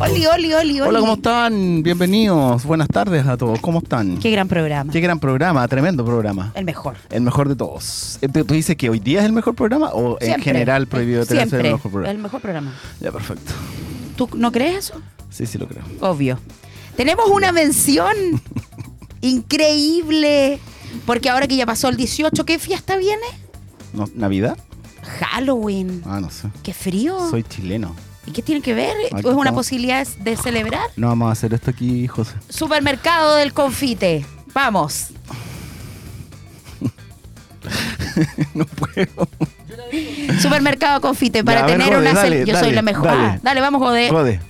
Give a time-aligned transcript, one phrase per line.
[0.00, 0.88] Oli, oli, oli, oli.
[0.88, 1.82] Hola, ¿cómo están?
[1.82, 2.64] Bienvenidos.
[2.64, 3.60] Buenas tardes a todos.
[3.60, 4.16] ¿Cómo están?
[4.16, 4.90] Qué gran programa.
[4.90, 6.52] Qué gran programa, tremendo programa.
[6.54, 6.96] El mejor.
[7.10, 8.18] El mejor de todos.
[8.22, 11.26] Eh, ¿Tú tú dices que hoy día es el mejor programa o en general prohibido
[11.26, 12.10] tener el mejor programa?
[12.10, 12.74] El mejor programa.
[12.98, 13.52] Ya, perfecto.
[14.16, 15.02] ¿Tú no crees eso?
[15.28, 15.84] Sí, sí lo creo.
[16.00, 16.38] Obvio.
[16.96, 18.16] Tenemos una mención
[19.20, 20.60] increíble.
[21.04, 23.26] Porque ahora que ya pasó el 18, ¿qué fiesta viene?
[23.92, 24.56] No, ¿Navidad?
[25.20, 26.02] Halloween.
[26.06, 26.48] Ah, no sé.
[26.62, 27.28] Qué frío.
[27.28, 27.94] Soy chileno.
[28.26, 28.96] ¿Y qué tiene que ver?
[29.16, 30.90] ¿Es una posibilidad de celebrar?
[30.96, 32.34] No vamos a hacer esto aquí, José.
[32.48, 34.24] Supermercado del confite.
[34.52, 35.08] Vamos.
[38.54, 39.28] no puedo.
[40.40, 43.06] Supermercado confite para Ya, a ver, tener Jode, una dale, Yo soy la mejor.
[43.06, 43.24] dale.
[43.26, 44.10] Ah, dale, vamos, joder.
[44.10, 44.40] Jode.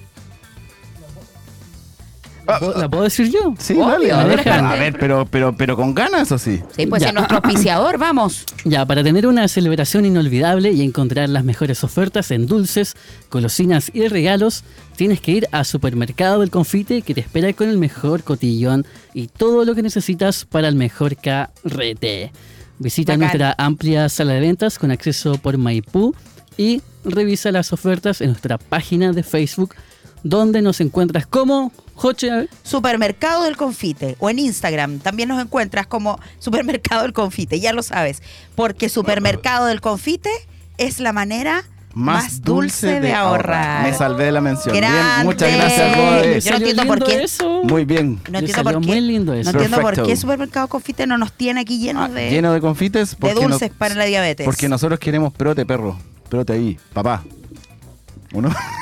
[2.52, 3.54] ¿La puedo- ¿La puedo decir yo?
[3.59, 4.12] Sí, Obvio, dale.
[4.12, 6.60] A ver, a ver, pero, pero, pero con ganas, eso sí.
[6.76, 7.09] Sí, pues Ya.
[7.09, 8.45] es nuestro auspiciador, vamos.
[8.64, 12.95] Ya, para tener una celebración inolvidable y encontrar las mejores ofertas en dulces,
[13.30, 14.65] golosinas y regalos,
[14.96, 19.28] tienes que ir a Supermercado del Confite que te espera con el mejor cotillón y
[19.28, 22.32] todo lo que necesitas para el mejor carrete.
[22.78, 23.21] Visita Bacán.
[23.21, 26.15] nuestra amplia sala de ventas con acceso por Maipú
[26.56, 29.74] y revisa las ofertas en nuestra página de Facebook
[30.23, 32.30] donde nos encuentras como Joche.
[32.30, 32.48] a ver.
[32.62, 37.82] Supermercado del Confite o en Instagram también nos encuentras como Supermercado del Confite, ya lo
[37.82, 38.23] sabes,
[38.54, 40.30] porque Supermercado del Confite
[40.78, 43.82] es la manera más, dulce, de ahorrar.
[43.84, 44.73] Me salvé de la mención.
[44.73, 44.93] Bien,
[45.24, 46.45] muchas gracias.
[46.45, 47.24] Yo no entiendo por qué.
[47.24, 47.62] eso.
[47.65, 48.21] Muy bien.
[48.30, 48.87] No entiendo por qué.
[48.87, 49.51] muy lindo eso.
[49.52, 52.60] No entiendo por qué Supermercado Confite no nos tiene aquí llenos Ah, de, lleno de
[52.60, 53.16] confites.
[53.18, 54.45] de dulces no- para la diabetes.
[54.45, 55.98] Porque nosotros queremos prote, perro.
[56.28, 57.24] Prote ahí, papá.
[58.32, 58.51] ¿Uno?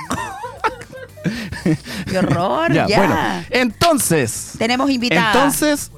[2.11, 2.73] ¡Qué horror!
[2.73, 2.87] ya.
[2.87, 3.17] ya, bueno.
[3.51, 4.53] Entonces.
[4.59, 5.33] Tenemos invitada.
[5.33, 5.91] Entonces.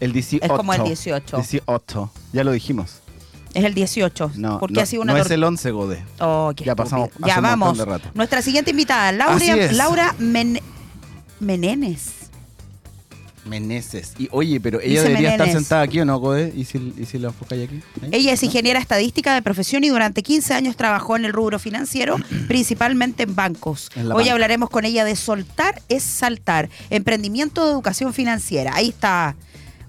[0.00, 0.44] El 18.
[0.44, 1.36] Es como el 18.
[1.36, 2.10] 18.
[2.32, 3.00] Ya lo dijimos.
[3.54, 4.32] Es el 18.
[4.34, 6.04] No, porque no, ha sido una no es el 11, Gode.
[6.18, 6.76] Oh, qué Ya estúpido.
[6.76, 7.78] pasamos Ya vamos.
[7.78, 8.08] de rato.
[8.14, 9.76] Nuestra siguiente invitada, Laura, es.
[9.76, 10.60] Laura Men-
[11.40, 12.23] Menenes.
[13.44, 14.14] Meneses.
[14.18, 16.52] Y oye, pero ella Dice debería estar sentada aquí o no, Gode.
[16.54, 17.80] ¿Y si, y si la enfocáis aquí?
[18.02, 18.10] Ahí.
[18.12, 22.16] Ella es ingeniera estadística de profesión y durante 15 años trabajó en el rubro financiero,
[22.48, 23.90] principalmente en bancos.
[23.94, 24.32] En la Hoy banca.
[24.32, 28.72] hablaremos con ella de soltar es saltar, emprendimiento de educación financiera.
[28.74, 29.36] Ahí está.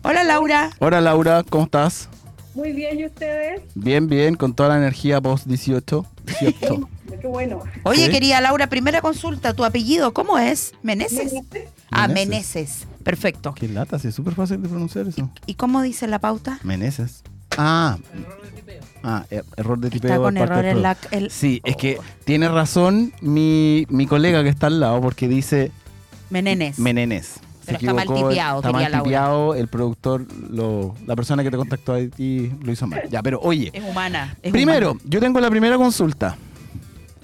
[0.04, 0.70] Hola Laura.
[0.80, 1.44] Hola, Laura.
[1.50, 2.10] ¿Cómo estás?
[2.54, 3.62] Muy bien, ¿y ustedes?
[3.74, 4.36] Bien, bien.
[4.36, 6.06] Con toda la energía post 18.
[6.40, 6.90] 18.
[7.20, 7.62] Qué bueno.
[7.84, 8.12] Oye, Sí.
[8.12, 9.54] querida Laura, primera consulta.
[9.54, 10.74] ¿Tu apellido cómo es?
[10.84, 11.34] ¿Meneses?
[11.92, 12.28] Ah, Meneses.
[12.30, 12.88] Meneses.
[13.04, 13.54] Perfecto.
[13.54, 15.30] Qué lata, sí, es súper fácil de pronunciar eso.
[15.46, 16.60] ¿Y cómo dice la pauta?
[16.64, 17.24] Meneses.
[17.58, 17.98] Ah.
[19.04, 20.10] Ah, er- error de tipeo.
[20.12, 20.98] Está con de parte error del en la...
[21.12, 25.72] el- Sí, es que tiene razón mi, mi colega que está al lado porque dice
[26.32, 26.80] Menenes.
[26.80, 27.26] Menenes.
[27.66, 31.94] Se Pero está mal tipeado, Está mal el productor, lo, la persona que te contactó
[31.94, 33.02] a ti lo hizo mal.
[33.10, 34.36] Ya, pero oye, Es humana.
[34.44, 35.06] es primero, humana.
[35.10, 36.38] yo tengo la primera consulta.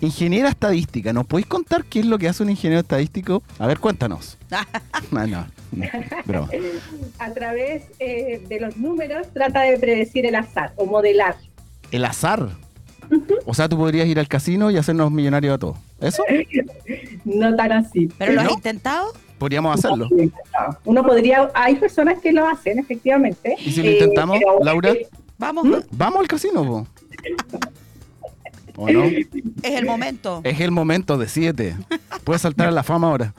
[0.02, 3.44] Ingeniera estadística, ¿nos podéis contar qué es lo que hace un ingeniero estadístico?
[3.60, 4.38] A ver, cuéntanos.
[5.12, 5.86] No, no, no,
[6.26, 6.50] broma.
[7.20, 11.36] A través eh, de los números trata de predecir el azar o modelar.
[11.92, 12.50] El azar.
[13.46, 15.78] O sea, tú podrías ir al casino y hacernos millonarios a todos.
[16.00, 16.24] ¿Eso?
[17.26, 18.10] No tan así.
[18.18, 18.54] ¿Pero lo has ¿No?
[18.54, 19.14] intentado?
[19.38, 20.08] Podríamos hacerlo.
[20.86, 23.56] Uno podría, hay personas que lo hacen, efectivamente.
[23.64, 24.94] ¿Y si lo Eh, intentamos, pero- Laura?
[25.38, 26.88] Vamos, Vamos al casino, po.
[28.82, 29.04] ¿O no?
[29.04, 29.28] es
[29.64, 30.42] el momento.
[30.44, 31.76] Es el momento, decídete.
[32.24, 33.34] Puedes saltar a la fama ahora.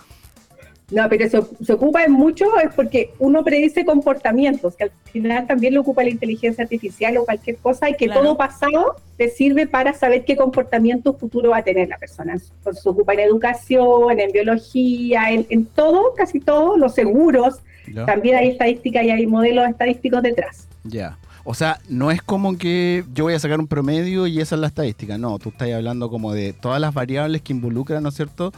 [0.90, 5.46] No, pero se, se ocupa en mucho es porque uno predice comportamientos, que al final
[5.46, 8.20] también lo ocupa la inteligencia artificial o cualquier cosa, y que Claro.
[8.20, 12.34] todo pasado te sirve para saber qué comportamiento futuro va a tener la persona.
[12.34, 17.60] Entonces, se ocupa en educación, en biología, en, en todo, casi todo, los seguros.
[17.90, 18.04] ¿Ya?
[18.04, 20.68] También hay estadística y hay modelos estadísticos detrás.
[20.84, 21.16] Ya.
[21.44, 24.60] O sea, no es como que yo voy a sacar un promedio y esa es
[24.60, 25.18] la estadística.
[25.18, 28.52] No, tú estás hablando como de todas las variables que involucran, ¿no es cierto?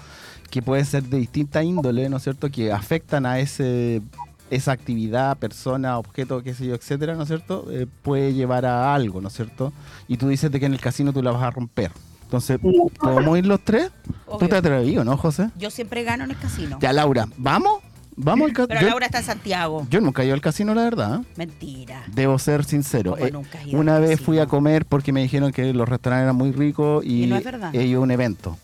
[0.51, 2.51] Que pueden ser de distinta índole, ¿no es cierto?
[2.51, 4.03] Que afectan a ese
[4.51, 7.67] esa actividad, persona, objeto, qué sé yo, etcétera, ¿no es cierto?
[7.71, 9.73] Eh, puede llevar a algo, ¿no es cierto?
[10.07, 11.91] Y tú dices de que en el casino tú la vas a romper.
[12.25, 12.59] Entonces,
[12.99, 13.91] ¿podemos ir los tres?
[14.27, 14.49] ¿Tú Obvio.
[14.49, 15.51] te atrevías, no, José?
[15.57, 16.79] Yo siempre gano en el casino.
[16.81, 17.81] Ya, Laura, ¿vamos?
[18.17, 18.91] ¿Vamos al Pero casino?
[18.91, 19.87] Laura está en Santiago.
[19.91, 21.21] Yo nunca he ido al casino, la verdad.
[21.37, 22.03] Mentira.
[22.13, 23.13] Debo ser sincero.
[23.13, 24.27] ¿Cómo Eh, nunca has ido una vez casino?
[24.27, 27.37] fui a comer porque me dijeron que los restaurantes eran muy ricos y, Y no
[27.37, 27.75] es verdad.
[27.75, 28.57] he ido a un evento.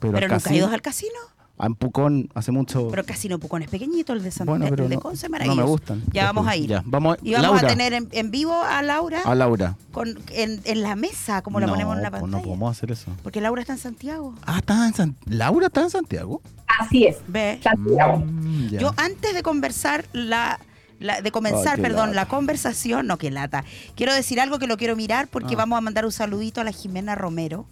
[0.00, 1.14] Pero, ¿Pero nunca has casino, ido al casino?
[1.58, 2.88] A en Pucón hace mucho.
[2.88, 4.58] Pero Casino Pucón es pequeñito, el de Santiago.
[4.58, 5.60] bueno, pero el de no, Conce es no maravilloso.
[5.62, 6.02] me gustan.
[6.12, 6.68] Ya vamos a ir.
[6.68, 7.18] Ya, vamos.
[7.22, 9.76] Y vamos Laura, a tener en, en vivo a Laura a Laura.
[9.92, 12.42] con, en, en la mesa, como la no, ponemos en la pues pantalla.
[12.42, 13.10] no podemos hacer eso.
[13.22, 14.34] Porque Laura está en Santiago.
[14.46, 15.16] Ah, está en San...
[15.26, 16.40] Laura está en Santiago.
[16.80, 17.16] Así es.
[17.26, 17.58] Ve.
[17.62, 18.18] Santiago.
[18.18, 18.68] Mm.
[18.78, 20.60] Yo antes de conversar la,
[21.00, 22.14] la- de comenzar, perdón, lata.
[22.20, 23.64] la conversación, no que lata.
[23.96, 25.58] Quiero decir algo que lo quiero mirar porque Ah.
[25.58, 27.66] vamos a mandar un saludito a la Jimena Romero.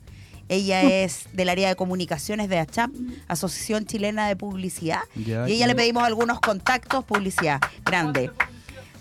[0.48, 2.90] Ella es del área de comunicaciones de ACHAP,
[3.28, 5.00] Asociación Chilena de Publicidad.
[5.14, 5.66] Ya, y ella ya.
[5.69, 8.31] le pedimos algunos contactos, publicidad grande.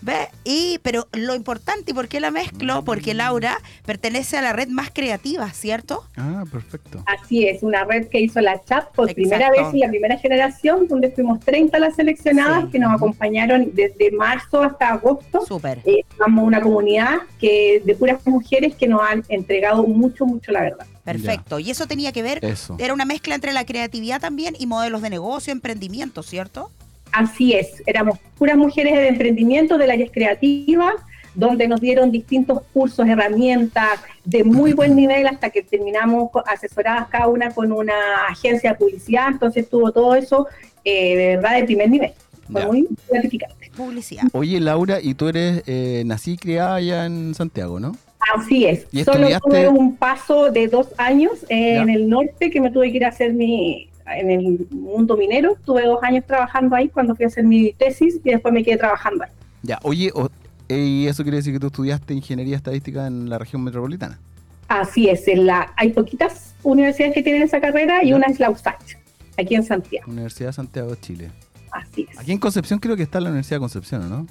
[0.05, 0.27] ¿Ve?
[0.43, 2.85] Y, pero lo importante, ¿y por qué la mezclo?
[2.85, 3.57] Porque Laura
[3.87, 6.03] pertenece a la red más creativa, ¿cierto?
[6.15, 7.03] Ah, perfecto.
[7.07, 9.15] Así es, una red que hizo la CHAP por Exacto.
[9.15, 12.71] primera vez en la primera generación, donde fuimos 30 las seleccionadas Sí.
[12.73, 15.43] que nos acompañaron desde marzo hasta agosto.
[15.43, 15.79] Súper.
[15.85, 20.61] Eh, somos una comunidad que de puras mujeres que nos han entregado mucho, mucho la
[20.61, 20.85] verdad.
[21.03, 21.57] Perfecto.
[21.57, 22.75] Y eso tenía que ver, Eso.
[22.77, 26.69] era una mezcla entre la creatividad también y modelos de negocio, emprendimiento, ¿cierto?
[27.15, 30.94] Así es, éramos puras mujeres de emprendimiento del área creativa,
[31.33, 37.27] donde nos dieron distintos cursos, herramientas de muy buen nivel hasta que terminamos asesoradas cada
[37.27, 37.94] una con una
[38.29, 40.47] agencia de publicidad, entonces tuvo todo eso
[40.83, 42.12] eh, de verdad de primer nivel.
[42.51, 42.67] Fue Ya.
[42.67, 43.71] muy gratificante.
[43.75, 44.23] Publicidad.
[44.33, 47.94] Oye, Laura, y tú eres eh, nací y criada allá en Santiago, ¿no?
[48.35, 48.85] Así es.
[48.91, 51.81] ¿Y Solo estudiaste- tuve un paso de dos años eh, Ya.
[51.81, 55.57] en el norte que me tuve que ir a hacer mi en el mundo minero.
[55.65, 58.77] Tuve dos años trabajando ahí cuando fui a hacer mi tesis y después me quedé
[58.77, 59.31] trabajando ahí.
[59.63, 60.29] Ya, oye, o-
[60.69, 64.19] eh, ¿y eso quiere decir que tú estudiaste ingeniería estadística en la región metropolitana?
[64.67, 65.27] Así es.
[65.27, 68.15] En la, hay poquitas universidades que tienen esa carrera y Ya.
[68.15, 68.95] una es la USACH,
[69.37, 70.09] aquí en Santiago.
[70.11, 71.31] Universidad de Santiago de Chile.
[71.71, 72.17] Así es.
[72.19, 74.27] Aquí en Concepción creo que está la Universidad de Concepción, ¿o ¿no?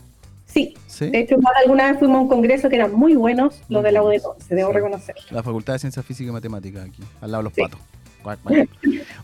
[0.46, 0.74] Sí.
[0.86, 1.10] Sí.
[1.10, 4.02] De hecho, alguna vez fuimos a un congreso que eran muy buenos, los de la
[4.02, 4.74] UD11, debo Sí.
[4.76, 5.14] reconocer.
[5.30, 7.62] La Facultad de Ciencias Físicas y Matemáticas aquí, al lado de los Sí.
[7.62, 7.80] patos.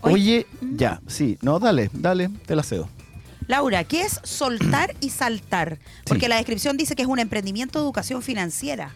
[0.03, 2.89] Oye, ya, sí, no, dale, dale, te la cedo.
[3.47, 5.79] Laura, ¿qué es soltar y saltar?
[6.07, 6.29] Porque Sí.
[6.29, 8.93] la descripción dice que es un emprendimiento de educación financiera.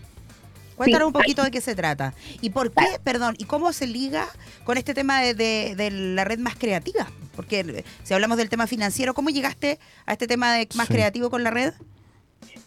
[0.76, 1.08] Cuéntanos Sí.
[1.08, 2.14] un poquito de qué se trata.
[2.40, 4.26] ¿Y por qué, perdón, y cómo se liga
[4.64, 7.08] con este tema de, de- de la red más creativa?
[7.36, 10.92] Porque eh, si hablamos del tema financiero, ¿cómo llegaste a este tema de más Sí.
[10.94, 11.72] creativo con la red?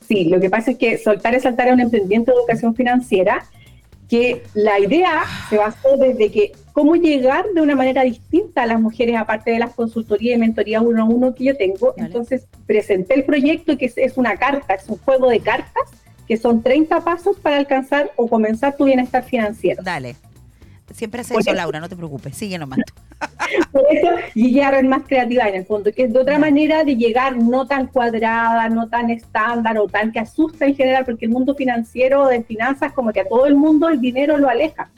[0.08, 3.46] Sí, lo que pasa es que Soltar es Saltar es un emprendimiento de educación financiera
[4.10, 8.80] que la idea se basó desde que cómo llegar de una manera distinta a las
[8.80, 11.96] mujeres, aparte de las consultorías y mentorías uno a uno que yo tengo.
[11.98, 12.06] Vale.
[12.06, 15.90] Entonces presenté el proyecto que es, es una carta, es un juego de cartas
[16.28, 19.82] que son 30 pasos para alcanzar o comenzar tu bienestar financiero.
[19.82, 20.18] Dale.
[20.94, 22.38] Siempre hace eso, Laura, no te preocupes.
[22.38, 22.78] Sigue nomás.
[23.72, 26.84] Por eso llegué a red más creativa en el fondo, que es de otra manera
[26.84, 31.26] de llegar no tan cuadrada, no tan estándar o tan que asusta en general, porque
[31.26, 34.92] el mundo financiero de finanzas, como que a todo el mundo el dinero lo aleja.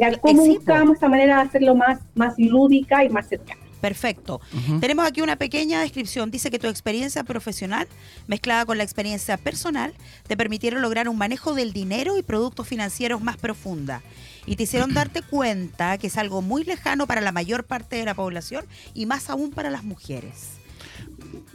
[0.00, 0.48] Era cómo po.
[0.48, 3.60] buscábamos esa manera de hacerlo más, más lúdica y más cercana.
[3.80, 4.40] Perfecto.
[4.80, 6.30] Tenemos aquí una pequeña descripción.
[6.30, 7.86] Dice que tu experiencia profesional,
[8.26, 9.94] mezclada con la experiencia personal,
[10.26, 14.02] te permitieron lograr un manejo del dinero y productos financieros más profunda.
[14.46, 18.04] Y te hicieron darte cuenta que es algo muy lejano para la mayor parte de
[18.04, 18.64] la población
[18.94, 20.54] y más aún para las mujeres.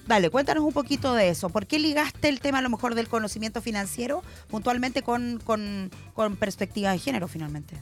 [0.08, 1.50] Dale, cuéntanos un poquito de eso.
[1.50, 6.36] ¿Por qué ligaste el tema a lo mejor del conocimiento financiero puntualmente con, con, con
[6.36, 7.76] perspectiva de género finalmente?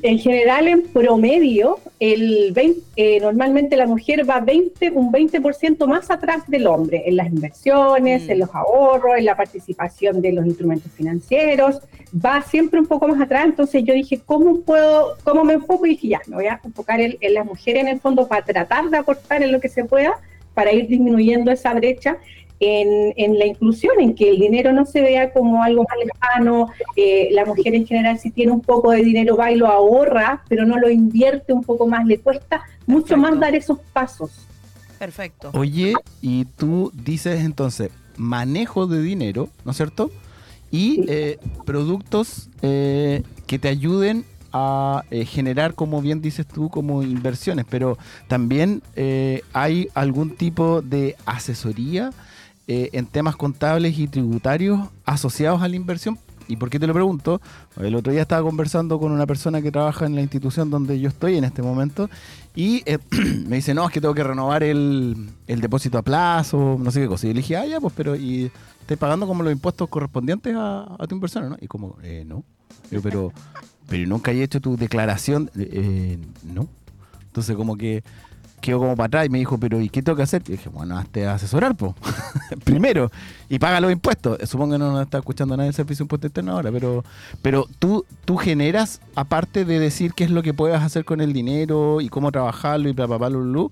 [0.00, 6.10] En general, en promedio, el 20, eh, normalmente la mujer va 20, un 20% más
[6.10, 8.30] atrás del hombre en las inversiones, Mm.
[8.30, 11.80] en los ahorros, en la participación de los instrumentos financieros,
[12.14, 13.44] va siempre un poco más atrás.
[13.44, 15.86] Entonces yo dije, ¿cómo puedo, cómo me enfoco?
[15.86, 18.44] Y dije, ya, me voy a enfocar en, en las mujeres en el fondo para
[18.44, 20.18] tratar de aportar en lo que se pueda
[20.54, 22.18] para ir disminuyendo esa brecha
[22.64, 26.68] en, en la inclusión, en que el dinero no se vea como algo más lejano,
[26.96, 30.42] eh, la mujer en general si tiene un poco de dinero va y lo ahorra,
[30.48, 33.16] pero no lo invierte un poco más, le cuesta mucho Perfecto.
[33.30, 34.30] más dar esos pasos.
[34.98, 35.50] Perfecto.
[35.54, 40.10] Oye, y tú dices entonces manejo de dinero, ¿no es cierto?
[40.70, 41.04] Y Sí.
[41.08, 47.64] eh, productos eh, que te ayuden a eh, generar, como bien dices tú, como inversiones,
[47.68, 47.96] pero
[48.28, 52.10] también eh, hay algún tipo de asesoría
[52.68, 56.18] eh, en temas contables y tributarios asociados a la inversión.
[56.48, 57.40] ¿Y por qué te lo pregunto?
[57.80, 61.08] El otro día estaba conversando con una persona que trabaja en la institución donde yo
[61.08, 62.10] estoy en este momento
[62.54, 62.98] y eh,
[63.46, 67.00] me dice, no, es que tengo que renovar el, el depósito a plazo, no sé
[67.00, 67.26] qué cosa.
[67.26, 68.50] Y le dije, ah, ya, pues, pero ¿y
[68.80, 71.56] estás pagando como los impuestos correspondientes a, a tu inversión, no?
[71.60, 72.44] Y como, eh, no.
[73.02, 73.32] Pero,
[73.88, 76.68] pero nunca he hecho tu declaración, eh, no.
[77.26, 78.04] Entonces, como que
[78.62, 80.42] quedó como para atrás y me dijo, pero ¿y qué tengo que hacer?
[80.46, 81.94] Y dije, bueno, hazte asesorar, po.
[82.64, 83.10] Primero,
[83.50, 84.38] y paga los impuestos.
[84.40, 87.04] Eh, Supongo que no nos está escuchando nadie del Servicio de Impuesto Interno ahora, pero,
[87.42, 91.34] pero tú, tú generas, aparte de decir qué es lo que puedes hacer con el
[91.34, 93.66] dinero y cómo trabajarlo y bla, bla, bla,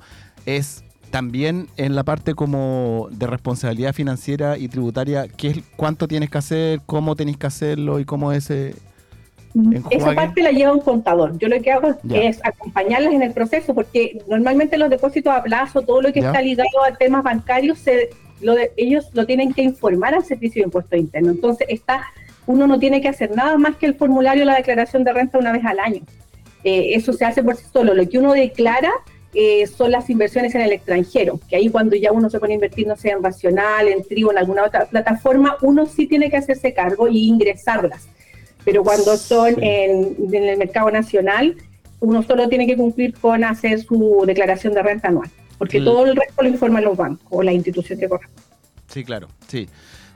[0.45, 6.31] es también en la parte como de responsabilidad financiera y tributaria, qué es, cuánto tienes
[6.31, 8.51] que hacer, cómo tenés que hacerlo y cómo es
[9.91, 11.37] Esa parte la lleva un contador.
[11.39, 12.23] Yo lo que hago Ya.
[12.23, 16.29] es acompañarlas en el proceso, porque normalmente los depósitos a plazo, todo lo que Ya.
[16.29, 20.61] está ligado a temas bancarios, se, lo de- ellos lo tienen que informar al Servicio
[20.63, 21.35] de Impuestos Internos.
[21.35, 22.05] Entonces, está,
[22.47, 25.53] uno no tiene que hacer nada más que el formulario, la declaración de renta una
[25.53, 26.01] vez al año.
[26.63, 27.95] eh, eso se hace por sí solo.
[27.95, 28.91] Lo que uno declara
[29.33, 32.57] eh, son las inversiones en el extranjero, que ahí cuando ya uno se pone a
[32.57, 36.37] invertir, no sé, en Racional, en Trigo, en alguna otra plataforma, uno sí tiene que
[36.37, 38.09] hacerse cargo y ingresarlas.
[38.65, 41.57] Pero cuando son en, el mercado nacional,
[42.01, 46.17] uno solo tiene que cumplir con hacer su declaración de renta anual, porque todo el
[46.17, 48.43] resto lo informan los bancos o la institución que corresponde.
[48.89, 49.69] Sí, claro, sí.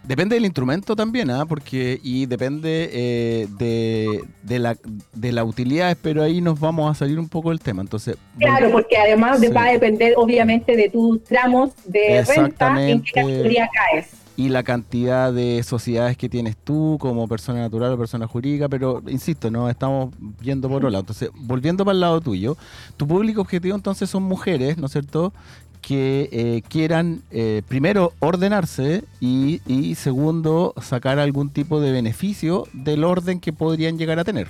[0.06, 1.46] Depende del instrumento también, ¿ah?
[1.46, 4.76] Porque, y depende eh, de, de, la,
[5.14, 7.80] de la utilidad, pero ahí nos vamos a salir un poco del tema.
[7.80, 13.12] Entonces, claro, porque además va a depender obviamente de tus tramos de renta, en qué
[13.12, 14.24] categoría caes.
[14.37, 19.00] Y la cantidad de sociedades que tienes tú como persona natural o persona jurídica, pero
[19.07, 20.12] insisto, no estamos
[20.43, 21.03] yendo por otro lado.
[21.03, 22.57] Entonces, volviendo para el lado tuyo,
[22.97, 25.33] tu público objetivo entonces son mujeres, ¿no es cierto?
[25.87, 33.05] que eh, quieran, eh, primero, ordenarse y, y, segundo, sacar algún tipo de beneficio del
[33.05, 34.49] orden que podrían llegar a tener.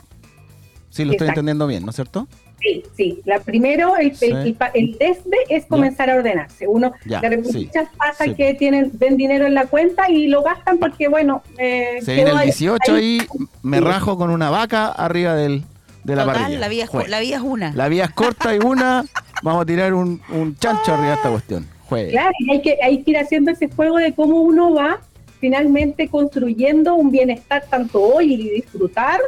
[0.90, 2.28] Sí, lo estoy entendiendo bien, ¿no es cierto?
[2.64, 3.20] Sí, sí.
[3.26, 6.66] La primero, el, el, desde es comenzar a ordenarse.
[6.66, 10.78] Uno, ya, de muchas pasa que tienen, ven dinero en la cuenta y lo gastan
[10.78, 11.42] porque, bueno...
[11.58, 13.22] Eh, Se viene el 18 y
[13.62, 15.62] me rajo con una vaca arriba del,
[16.04, 16.58] de la parrilla.
[16.58, 17.72] La vida, es, la vida es una.
[17.74, 19.04] La vida es corta y una
[19.42, 20.20] vamos a tirar un,
[20.58, 21.66] chancho arriba de esta cuestión.
[21.88, 25.00] Claro, hay que, hay que ir haciendo ese juego de cómo uno va
[25.38, 29.20] finalmente construyendo un bienestar tanto hoy y disfrutar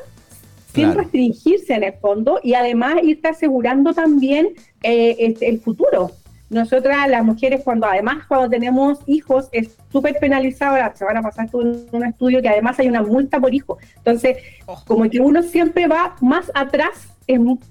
[0.76, 4.50] sin restringirse en el fondo y además irte asegurando también
[4.82, 6.12] eh, este, el futuro.
[6.48, 11.48] Nosotras, las mujeres, cuando además cuando tenemos hijos, es súper penalizado, se van a pasar
[11.52, 13.78] en un estudio que además hay una multa por hijo.
[13.96, 14.80] Entonces, oh.
[14.86, 17.08] como que uno siempre va más atrás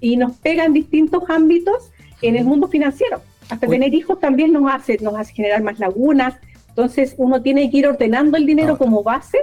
[0.01, 3.21] y nos pega en distintos ámbitos en el mundo financiero.
[3.49, 6.35] Hasta tener hijos también nos hace, nos hace generar más lagunas.
[6.67, 9.37] Entonces uno tiene que ir ordenando el dinero como base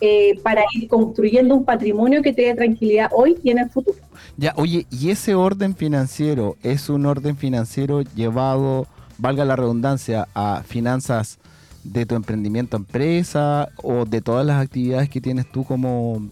[0.00, 3.98] eh, para ir construyendo un patrimonio que te dé tranquilidad hoy y en el futuro.
[4.36, 8.86] Ya, oye, ¿y ese orden financiero es un orden financiero llevado,
[9.18, 11.38] valga la redundancia, a finanzas
[11.82, 16.28] de tu emprendimiento empresa o de todas las actividades que tienes tú como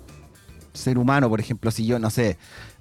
[0.73, 1.29] ser humano?
[1.29, 2.37] Por ejemplo, si yo, no sé,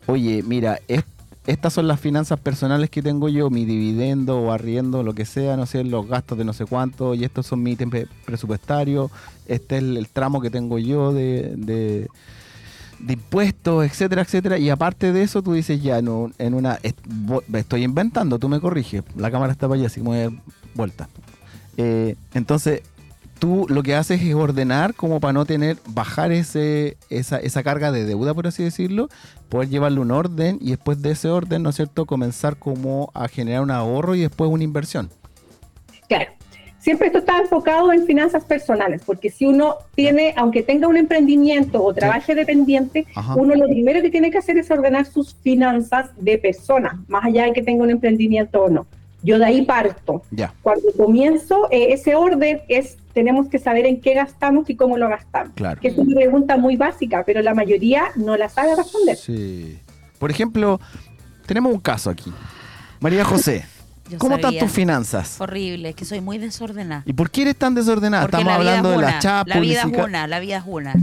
[0.05, 1.14] oye, mira, esto
[1.47, 5.55] estas son las finanzas personales que tengo yo, mi dividendo o arriendo, lo que sea,
[5.57, 9.11] no sé, los gastos de no sé cuánto, y estos son mis ítems presupuestarios,
[9.45, 12.07] este es el, tramo que tengo yo de, de,
[13.07, 14.57] impuestos, etcétera, etcétera.
[14.57, 16.79] Y aparte de eso, tú dices ya, no, en una,
[17.53, 20.35] estoy inventando, tú me corriges, la cámara está para allá, así como de
[20.73, 21.09] vuelta.
[21.77, 22.81] Eh, entonces,
[23.39, 27.91] tú lo que haces es ordenar como para no tener, bajar ese, esa, esa carga
[27.91, 29.09] de deuda, por así decirlo,
[29.49, 33.27] poder llevarle un orden y después de ese orden, ¿no es cierto?, comenzar como a
[33.27, 35.09] generar un ahorro y después una inversión.
[36.07, 36.31] Claro.
[36.85, 41.83] Siempre esto está enfocado en finanzas personales, porque si uno tiene, aunque tenga un emprendimiento
[41.83, 46.37] o trabaje dependiente, uno lo primero que tiene que hacer es ordenar sus finanzas de
[46.37, 48.85] persona, más allá de que tenga un emprendimiento o no.
[49.25, 50.22] Yo de ahí parto.
[50.62, 55.10] Cuando comienzo, eh, ese orden es, tenemos que saber en qué gastamos y cómo lo
[55.10, 55.51] gastamos.
[55.55, 55.82] Claro.
[55.82, 59.17] Que es una pregunta muy básica, pero la mayoría no la sabe responder.
[59.17, 59.79] Sí.
[60.20, 60.79] Por ejemplo,
[61.48, 62.32] tenemos un caso aquí.
[63.00, 63.65] María José.
[64.20, 65.41] ¿Cómo están tus finanzas?
[65.41, 67.01] Horrible, es que soy muy desordenada.
[67.08, 68.25] ¿Y por qué eres tan desordenada?
[68.25, 69.50] Estamos hablando de la chapa.
[69.50, 70.94] La vida es una, la vida es una.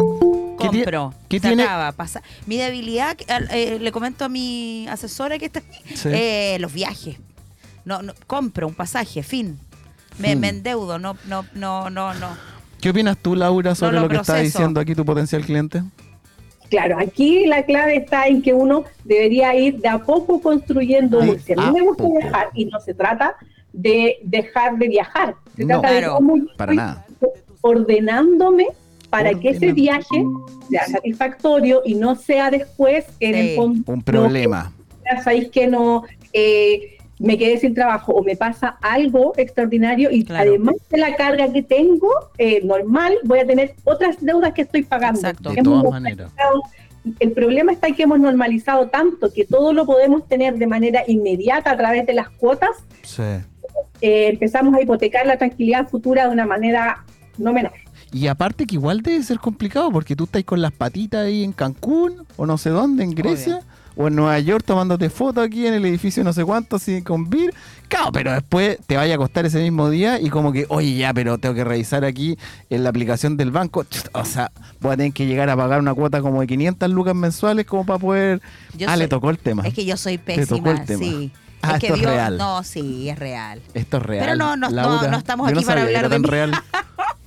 [0.56, 1.64] Compro, ¿Qué se tiene?
[1.64, 2.22] acaba, pasa.
[2.46, 3.16] Mi debilidad,
[3.50, 7.18] eh, le comento a mi asesora que está aquí, eh, los viajes
[7.84, 9.58] no, no compro un pasaje, fin.
[10.18, 12.28] Me, me, endeudo, no, no, no, no, no.
[12.80, 15.82] ¿Qué opinas tú, Laura, sobre lo, que está diciendo aquí tu potencial cliente?
[16.68, 21.30] Claro, aquí la clave está en que uno debería ir de a poco construyendo un
[21.30, 23.36] A mí me gusta viajar y no se trata
[23.72, 25.34] de dejar de viajar.
[25.56, 27.06] Se trata de cómo para nada.
[27.60, 28.68] ordenándome
[29.10, 30.24] para que ese viaje
[30.70, 34.72] sea satisfactorio y no sea después en el fondo un problema.
[35.14, 40.26] No, sabéis que no eh, me quedé sin trabajo o me pasa algo extraordinario y
[40.28, 44.82] además de la carga que tengo eh, normal, voy a tener otras deudas que estoy
[44.82, 45.20] pagando.
[45.20, 45.50] Exacto.
[45.50, 46.32] De todas maneras.
[47.18, 51.02] El problema está en que hemos normalizado tanto que todo lo podemos tener de manera
[51.06, 52.70] inmediata a través de las cuotas.
[53.02, 53.22] Sí.
[54.00, 57.04] Eh, empezamos a hipotecar la tranquilidad futura de una manera
[57.38, 57.72] no menor.
[58.12, 61.52] Y aparte que igual debe ser complicado porque tú estás con las patitas ahí en
[61.52, 63.62] Cancún o no sé dónde, en Grecia
[63.96, 67.28] o en Nueva York tomándote fotos aquí en el edificio no sé cuánto, así con
[67.28, 67.52] BIR.
[67.88, 71.12] Claro, pero después te vaya a costar ese mismo día y como que, oye, ya,
[71.12, 72.38] pero tengo que revisar aquí
[72.70, 73.84] en la aplicación del banco.
[74.12, 77.14] O sea, voy a tener que llegar a pagar una cuota como de 500 lucas
[77.14, 78.40] mensuales como para poder...
[78.86, 79.66] ah, le tocó el tema.
[79.66, 81.32] Es que yo soy pésima, sí.
[81.60, 82.38] Ah, es esto es real.
[82.38, 83.62] No, sí, es real.
[83.74, 84.24] Esto es real.
[84.24, 86.52] Pero no, no, no, estamos aquí para hablar de real.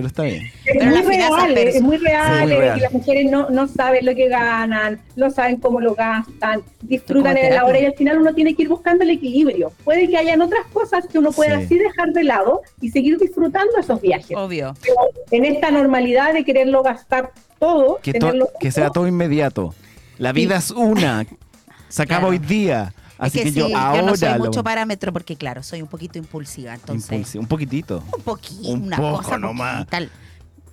[0.00, 0.44] pero está bien.
[0.64, 2.78] Es Pero muy real, es muy real, Sí, muy eh, real.
[2.78, 7.36] y las mujeres no, no saben lo que ganan, no saben cómo lo gastan, disfrutan
[7.36, 9.72] en la hora y al final uno tiene que ir buscando el equilibrio.
[9.84, 11.64] Puede que hayan otras cosas que uno pueda Sí.
[11.64, 14.36] así dejar de lado y seguir disfrutando esos viajes.
[14.36, 14.74] Obvio.
[14.82, 14.94] Pero
[15.30, 19.74] en esta normalidad de quererlo gastar todo, Que, to- que sea todo inmediato.
[20.18, 21.26] La vida es una.
[21.88, 22.32] Se acaba Claro.
[22.32, 22.92] hoy día.
[23.20, 24.00] Así es que, que, yo sí, ahora.
[24.00, 26.74] yo no soy lo- mucho parámetro porque, claro, soy un poquito impulsiva.
[26.74, 28.02] Entonces, un poquitito.
[28.16, 29.84] un poquito, Un una poco cosa nomás.
[29.86, 30.08] poquita,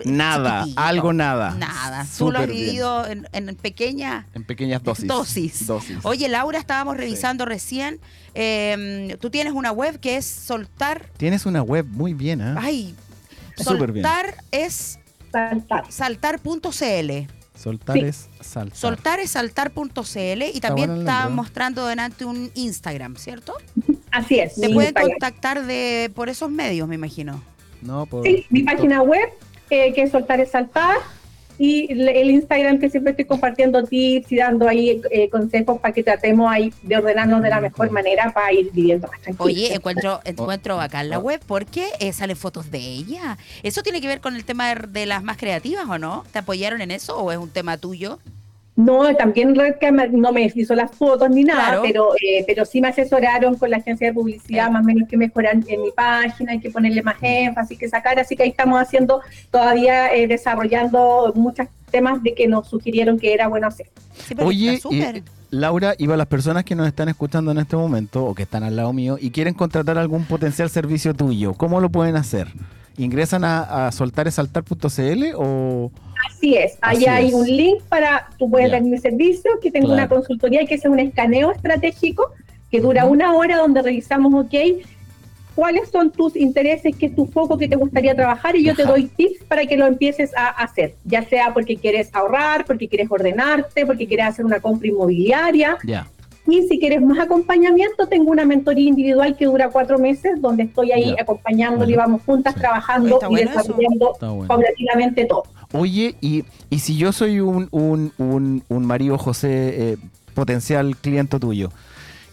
[0.05, 0.81] Nada, chiquitito.
[0.81, 1.55] algo nada.
[1.55, 2.05] Nada.
[2.17, 2.65] Tú lo has bien.
[2.65, 5.07] vivido en, en pequeñas En pequeñas dosis.
[5.07, 5.65] dosis.
[5.65, 5.97] Dosis.
[6.03, 7.99] Oye, Laura, estábamos revisando recién.
[8.35, 11.07] eh, tú tienes una web que es soltar.
[11.17, 12.53] Tienes una web muy bien, ¿eh?
[12.59, 12.95] Ay,
[13.57, 14.05] Súper bien.
[14.05, 14.99] soltar es
[15.89, 16.39] saltar.
[17.57, 18.03] Soltar Sí.
[18.05, 18.77] es saltar.
[18.77, 23.53] Soltar es saltar.cl y también está mostrando delante un Instagram, ¿cierto?
[24.11, 24.55] Así es.
[24.55, 25.11] Se mi pueden Instagram.
[25.11, 27.41] contactar de por esos medios, me imagino.
[27.81, 29.29] No, por, Sí, mi página web,
[29.69, 30.97] eh, que es Soltar es Saltar,
[31.59, 35.93] y le- el Instagram que siempre estoy compartiendo tips y dando ahí eh, consejos para
[35.93, 39.45] que tratemos ahí de ordenarnos de la mejor manera para ir viviendo más tranquilos.
[39.45, 41.21] Oye, encuentro, encuentro bacán la oh.
[41.21, 43.37] web porque eh, salen fotos de ella.
[43.63, 46.23] ¿Eso tiene que ver con el tema de, de las más creativas o no?
[46.31, 48.19] ¿Te apoyaron en eso o es un tema tuyo?
[48.77, 49.55] No, también
[50.11, 51.81] no me hizo las fotos ni nada, Claro.
[51.83, 55.17] pero eh, pero sí me asesoraron con la agencia de publicidad, más o menos que
[55.17, 58.79] mejoran en mi página, hay que ponerle más énfasis, que sacar, así que ahí estamos
[58.79, 59.19] haciendo,
[59.49, 63.87] todavía eh, desarrollando muchos temas de que nos sugirieron que era bueno hacer.
[64.27, 64.79] Sí, Oye,
[65.49, 68.61] Laura, y para las personas que nos están escuchando en este momento o que están
[68.63, 72.49] al lado mío y quieren contratar algún potencial servicio tuyo, ¿cómo lo pueden hacer?
[72.97, 75.91] ¿Ingresan a, a soltaresaltar.cl o...?
[76.25, 77.33] Así es, ahí Así hay es.
[77.33, 80.01] un link para, tú puedes ver mi servicio, que tengo Claro.
[80.01, 82.31] una consultoría que es un escaneo estratégico
[82.71, 83.13] que dura Ujú.
[83.13, 84.53] una hora donde revisamos, ok,
[85.55, 88.83] cuáles son tus intereses, qué es tu foco que te gustaría trabajar y yo te
[88.83, 88.91] Ajá.
[88.91, 93.09] doy tips para que lo empieces a hacer, ya sea porque quieres ahorrar, porque quieres
[93.09, 96.07] ordenarte, porque quieres hacer una compra inmobiliaria Ya.
[96.45, 100.91] y si quieres más acompañamiento, tengo una mentoría individual que dura cuatro meses donde estoy
[100.91, 101.23] ahí Ya.
[101.23, 102.59] acompañándole Bueno, vamos juntas sí.
[102.59, 104.13] trabajando y desarrollando
[104.47, 105.43] paulatinamente todo.
[105.73, 109.97] Oye, y, y si yo soy un, un, un, un Mario José eh,
[110.33, 111.71] potencial cliente tuyo,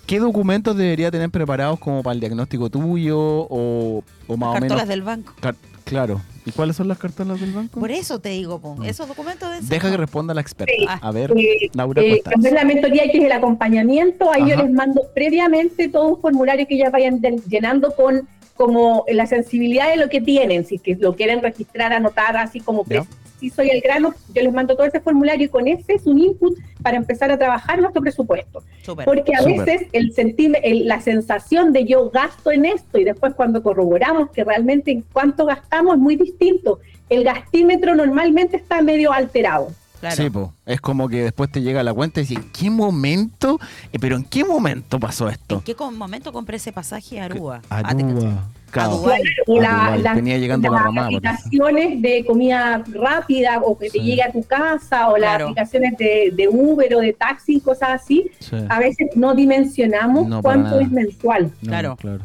[0.07, 4.71] ¿qué documentos debería tener preparados como para el diagnóstico tuyo o, o más o Cartolas
[4.77, 4.89] menos?
[4.89, 5.33] del banco.
[5.41, 6.21] Car- claro.
[6.47, 7.81] ¿Y cuáles son las cartolas del banco?
[7.81, 8.85] Por eso te digo, po, Mm.
[8.85, 10.73] esos documentos de Deja que responda la experta.
[10.77, 10.85] Sí.
[10.89, 15.01] A ver, Eh, Laura, Eh, la mentoría que es el acompañamiento, ahí yo les mando
[15.15, 20.21] previamente todo un formulario que ellas vayan llenando con como la sensibilidad de lo que
[20.21, 23.05] tienen, si es que lo quieren registrar, anotar así como Ya.
[23.45, 26.19] Preciso y al grano, yo les mando todo ese formulario y con ese es un
[26.19, 28.63] input para empezar a trabajar nuestro presupuesto.
[29.05, 33.35] Porque a veces el sentir, el- la sensación de yo gasto en esto y después
[33.35, 36.81] cuando corroboramos que realmente en cuánto gastamos es muy distinto.
[37.09, 39.69] El gastímetro normalmente está medio alterado.
[40.01, 40.17] Claro.
[40.23, 40.53] Sí, po.
[40.67, 43.59] es como que después te llega la cuenta y dices, ¿en qué momento?
[43.91, 45.57] Eh, ¿Pero en qué momento pasó esto?
[45.57, 47.63] ¿En qué momento compré ese pasaje a Aruba?
[47.71, 47.79] Ah.
[47.85, 48.51] Aruba.
[48.81, 48.97] A Claro.
[48.99, 49.23] Dubái.
[49.47, 50.03] O A la- Dubái.
[50.03, 51.33] las- Venía llegando las la ramada, por eso.
[51.33, 56.33] aplicaciones de comida rápida o que te llegue a tu casa o las aplicaciones de,
[56.35, 58.57] de Uber o de taxi, cosas así, Sí.
[58.69, 61.53] a veces no dimensionamos No, cuánto es mensual.
[61.63, 61.97] No, Claro.
[61.97, 62.21] claro.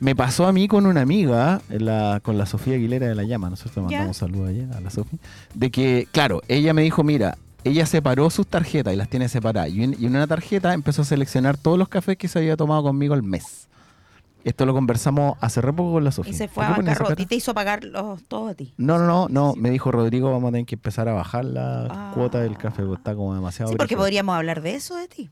[0.00, 3.50] Me pasó a mí con una amiga, la, con la Sofía Aguilera de la Llama,
[3.50, 3.82] nosotros Ya.
[3.98, 5.18] mandamos saludos allá a la Sofía,
[5.54, 9.70] de que, claro, ella me dijo, mira, ella separó sus tarjetas y las tiene separadas.
[9.70, 12.56] Y en, y en una tarjeta empezó a seleccionar todos los cafés que se había
[12.56, 13.68] tomado conmigo al mes.
[14.44, 16.32] Esto lo conversamos hace re poco con la Sofía.
[16.32, 18.74] Y se fue ¿Por a bancarrota y te hizo pagar los, todos a ti.
[18.76, 21.86] No, no, no, no, me dijo Rodrigo, vamos a tener que empezar a bajar la
[21.90, 22.10] Ah.
[22.14, 23.70] cuota del café, porque está como demasiado...
[23.70, 25.30] Sí, porque podríamos hablar de eso de ti,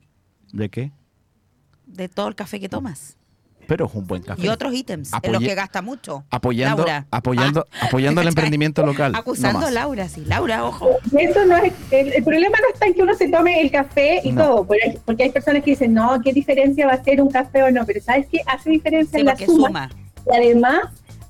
[0.52, 0.92] ¿De qué?
[1.86, 3.16] de todo el café que tomas
[3.68, 4.42] Pero es un buen café.
[4.42, 6.24] y otros ítems en los Apoye- que gasta mucho.
[6.30, 7.06] Apoyando, Laura.
[7.10, 9.12] apoyando, Ah, apoyando el emprendimiento local.
[9.14, 10.24] Acusando a Laura, sí.
[10.26, 10.88] Laura, ojo.
[11.16, 14.20] Eso no es, el, el problema no está en que uno se tome el café
[14.24, 14.42] y No.
[14.44, 17.30] todo, porque hay, porque hay personas que dicen, no, ¿qué diferencia va a ser un
[17.30, 17.84] café o no?
[17.86, 18.40] Pero ¿sabes qué?
[18.46, 19.66] Hace diferencia Sí, en la suma.
[19.68, 19.90] suma.
[20.32, 20.80] Y además,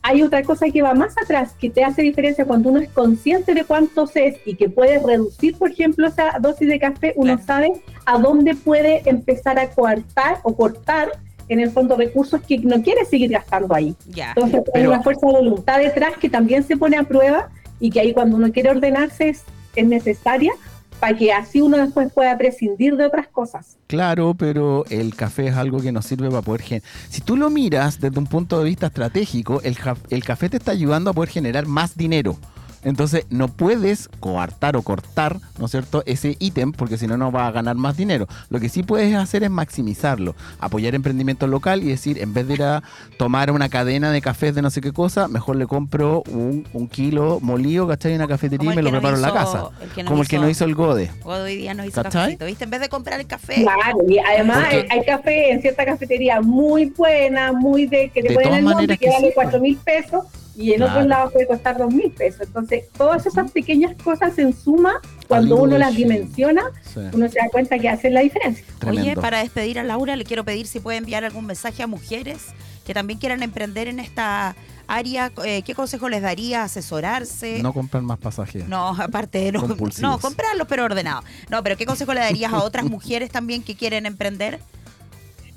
[0.03, 3.53] hay otra cosa que va más atrás, que te hace diferencia cuando uno es consciente
[3.53, 7.46] de cuántos es y que puede reducir, por ejemplo, esa dosis de café, uno Claro.
[7.46, 11.11] sabe a dónde puede empezar a coartar o cortar,
[11.48, 13.94] en el fondo, recursos que no quiere seguir gastando ahí.
[14.08, 14.28] Ya.
[14.30, 17.48] Entonces, hay Pero- una fuerza de voluntad detrás que también se pone a prueba
[17.80, 19.42] y que ahí cuando uno quiere ordenarse es,
[19.76, 20.52] es necesaria
[21.00, 23.76] para que así uno después pueda prescindir de otras cosas.
[23.87, 26.62] Claro, pero el café es algo que nos sirve para poder...
[26.62, 30.48] gen- Si tú lo miras desde un punto de vista estratégico, el, ja- el café
[30.48, 32.37] te está ayudando a poder generar más dinero.
[32.85, 37.31] Entonces no puedes coartar o cortar, ¿no es cierto?, ese ítem porque si no, no
[37.31, 38.27] vas a ganar más dinero.
[38.51, 42.55] Lo que sí puedes hacer es maximizarlo, apoyar emprendimiento local y decir, en vez de
[42.55, 42.83] ir a
[43.19, 46.88] tomar una cadena de cafés de no sé qué cosa, mejor le compro un, un
[46.88, 48.12] kilo molido, ¿cachai?
[48.12, 49.71] En una cafetería y me lo preparo en la casa.
[49.83, 51.11] el que nos Como el que no hizo el Gode.
[51.25, 52.64] Godo hoy día nos hizo cafecito, ¿viste?
[52.64, 53.55] En vez de comprar el café.
[53.62, 58.23] Claro, y además Porque- hay, hay café en cierta cafetería muy buena, muy de que
[58.23, 59.47] te De ponen el nombre que que vale sí, pues.
[59.47, 60.25] 4 mil pesos
[60.59, 60.92] y en Claro.
[60.92, 62.42] otros lados puede costar 2 mil pesos.
[62.49, 67.49] Entonces, todas esas pequeñas cosas en suma, cuando uno las dimensiona, Sí, uno se da
[67.51, 68.64] cuenta que hacen la diferencia.
[68.81, 69.03] tremendo.
[69.12, 72.38] Oye, para despedir a Laura, le quiero pedir si puede enviar algún mensaje a mujeres
[72.85, 74.57] que también quieran emprender en esta
[74.88, 75.31] área.
[75.44, 76.64] Eh, ¿Qué consejo les daría?
[76.64, 77.62] ¿Asesorarse?
[77.62, 78.66] No comprar más pasajes.
[78.66, 79.61] No, aparte de no,
[80.01, 81.23] no, comprarlos, pero ordenado.
[81.51, 84.59] No, pero ¿qué consejo le darías a otras mujeres también que quieren emprender?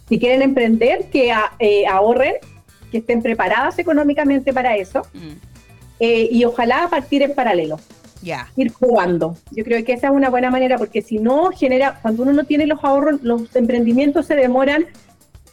[0.10, 2.36] Si quieren emprender, que a- eh, ahorren,
[2.91, 5.34] que estén preparadas económicamente para eso Mm,
[5.99, 7.80] eh, y ojalá partir en paralelo.
[8.23, 8.47] ya.
[8.56, 9.36] ir jugando.
[9.49, 12.43] Yo creo que esa es una buena manera porque si no genera, cuando uno no
[12.43, 14.86] tiene los ahorros, los emprendimientos se demoran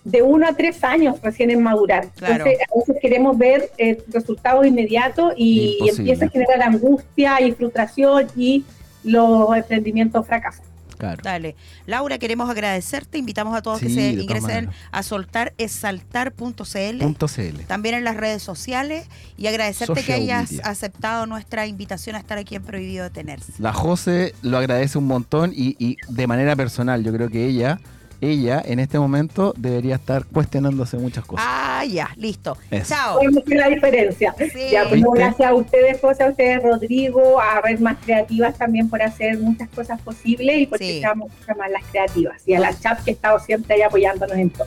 [0.04, 2.08] de uno a tres años recién en madurar.
[2.16, 2.44] Claro.
[2.44, 8.26] Entonces, a veces queremos ver eh, resultados inmediatos y, empieza a generar angustia y frustración
[8.36, 8.64] y
[9.02, 10.67] los emprendimientos fracasan.
[10.98, 11.20] Claro.
[11.22, 11.56] Dale.
[11.86, 13.18] Laura, queremos agradecerte.
[13.18, 17.64] Invitamos a todos que se ingresen a soltaresaltar.cl.
[17.66, 19.06] También en las redes sociales
[19.36, 20.64] y agradecerte que hayas media.
[20.66, 23.52] aceptado nuestra invitación a estar aquí en Prohibido Detenerse.
[23.58, 27.80] La Jose lo agradece un montón y, y de manera personal, yo creo que ella,
[28.20, 31.44] ella en este momento debería estar cuestionándose muchas cosas.
[31.48, 32.56] Ah, ya, listo.
[32.70, 32.94] Eso.
[32.94, 33.18] Chao.
[33.18, 34.34] Podemos ver la diferencia.
[34.38, 34.70] Sí.
[34.72, 39.00] Ya, pues, gracias a ustedes, José, a ustedes, Rodrigo, a Red Más Creativas también por
[39.02, 41.02] hacer muchas cosas posibles y porque Sí.
[41.16, 42.42] muchas más las creativas.
[42.46, 44.66] Y a la chat que ha estado siempre ahí apoyándonos en todo.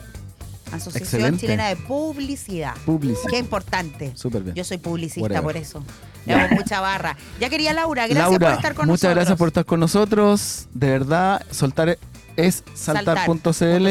[0.72, 1.40] Asociación Excelente.
[1.40, 2.74] Chilena de Publicidad.
[2.86, 3.28] Publicidad.
[3.30, 4.12] Qué importante.
[4.14, 4.54] Súper bien.
[4.56, 5.42] Yo soy publicista Whatever.
[5.42, 5.84] por eso.
[6.24, 7.16] Le hago mucha barra.
[7.40, 9.14] Ya quería Laura, gracias Laura, por estar con muchas nosotros.
[9.16, 10.68] gracias por estar con nosotros.
[10.72, 11.98] De verdad, soltar
[12.36, 13.86] es saltar.cl.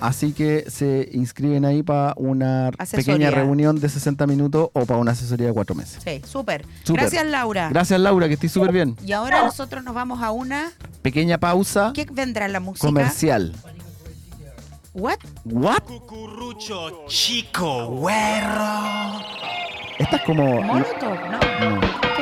[0.00, 3.04] Así que se inscriben ahí para una Asesoría.
[3.14, 6.02] pequeña reunión de 60 minutos o para una asesoría de cuatro meses.
[6.04, 6.64] Sí, súper.
[6.86, 7.68] Gracias, Laura.
[7.70, 8.96] Gracias, Laura, que estés súper bien.
[9.04, 10.72] Y ahora nosotros nos vamos a una.
[11.02, 12.86] Pequeña pausa ¿Qué vendrá la música?
[12.86, 13.52] comercial.
[14.94, 15.18] ¿What?
[15.44, 15.82] ¿What?
[15.82, 19.20] Cucurucho chico güero.
[19.98, 20.60] Esta es como.
[20.62, 21.38] Molotov, ¿no?
[21.70, 22.13] No.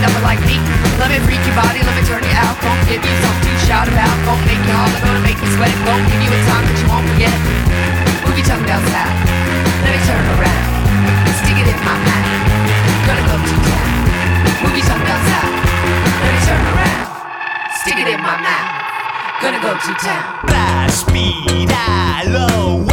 [0.00, 0.56] Nothing like me.
[0.96, 2.56] Let me freak your body, let me turn you out.
[2.64, 4.16] Gonna give you something to shout about.
[4.24, 5.72] Gonna make you holler, gonna make you sweat.
[5.84, 7.34] Gonna give you a time that you won't forget.
[8.24, 9.16] Move your tongue down south.
[9.84, 10.64] Let me turn around.
[11.40, 12.28] Stick it in my mouth.
[13.06, 13.88] Gonna go to town.
[14.64, 15.52] Move your tongue down south.
[16.20, 17.04] Let me turn around.
[17.80, 18.72] Stick it in my mouth.
[19.40, 20.24] Gonna go to town.
[20.48, 21.24] Transpíralo,
[22.84, 22.89] wey, transpíralo.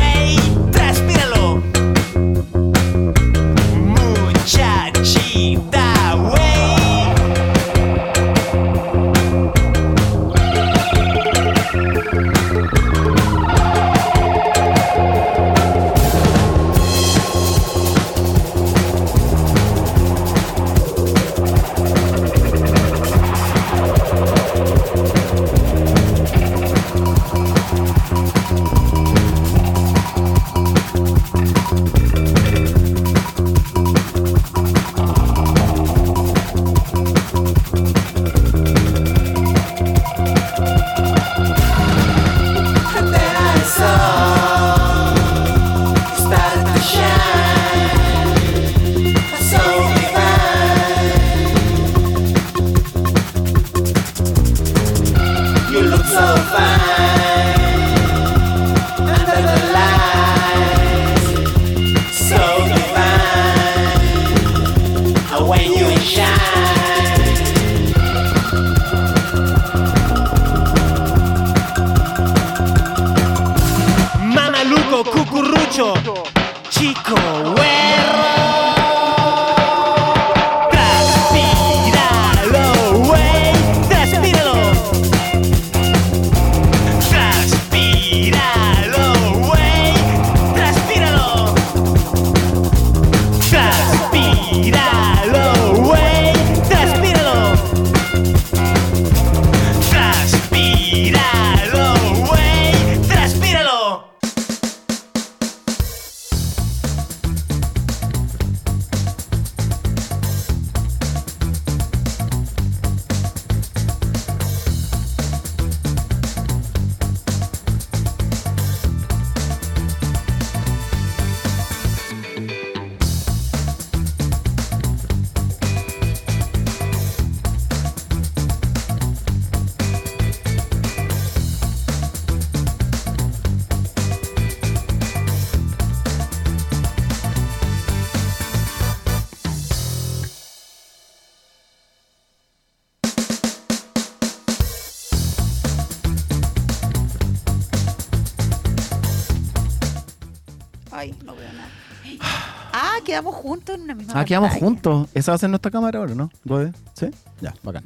[154.14, 155.10] Ah, quedamos juntos.
[155.14, 156.30] Esa va a ser nuestra cámara ahora, ¿no?
[156.46, 156.74] ¿Gode?
[156.94, 157.08] ¿Sí?
[157.42, 157.84] Ya, bacán.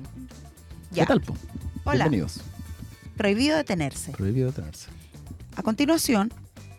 [0.92, 1.04] Ya.
[1.04, 1.36] ¿Qué tal, po?
[1.84, 2.06] Hola.
[2.06, 2.42] Bienvenidos.
[3.18, 4.12] Prohibido detenerse.
[4.12, 4.90] Prohibido detenerse.
[5.56, 6.34] A continuación,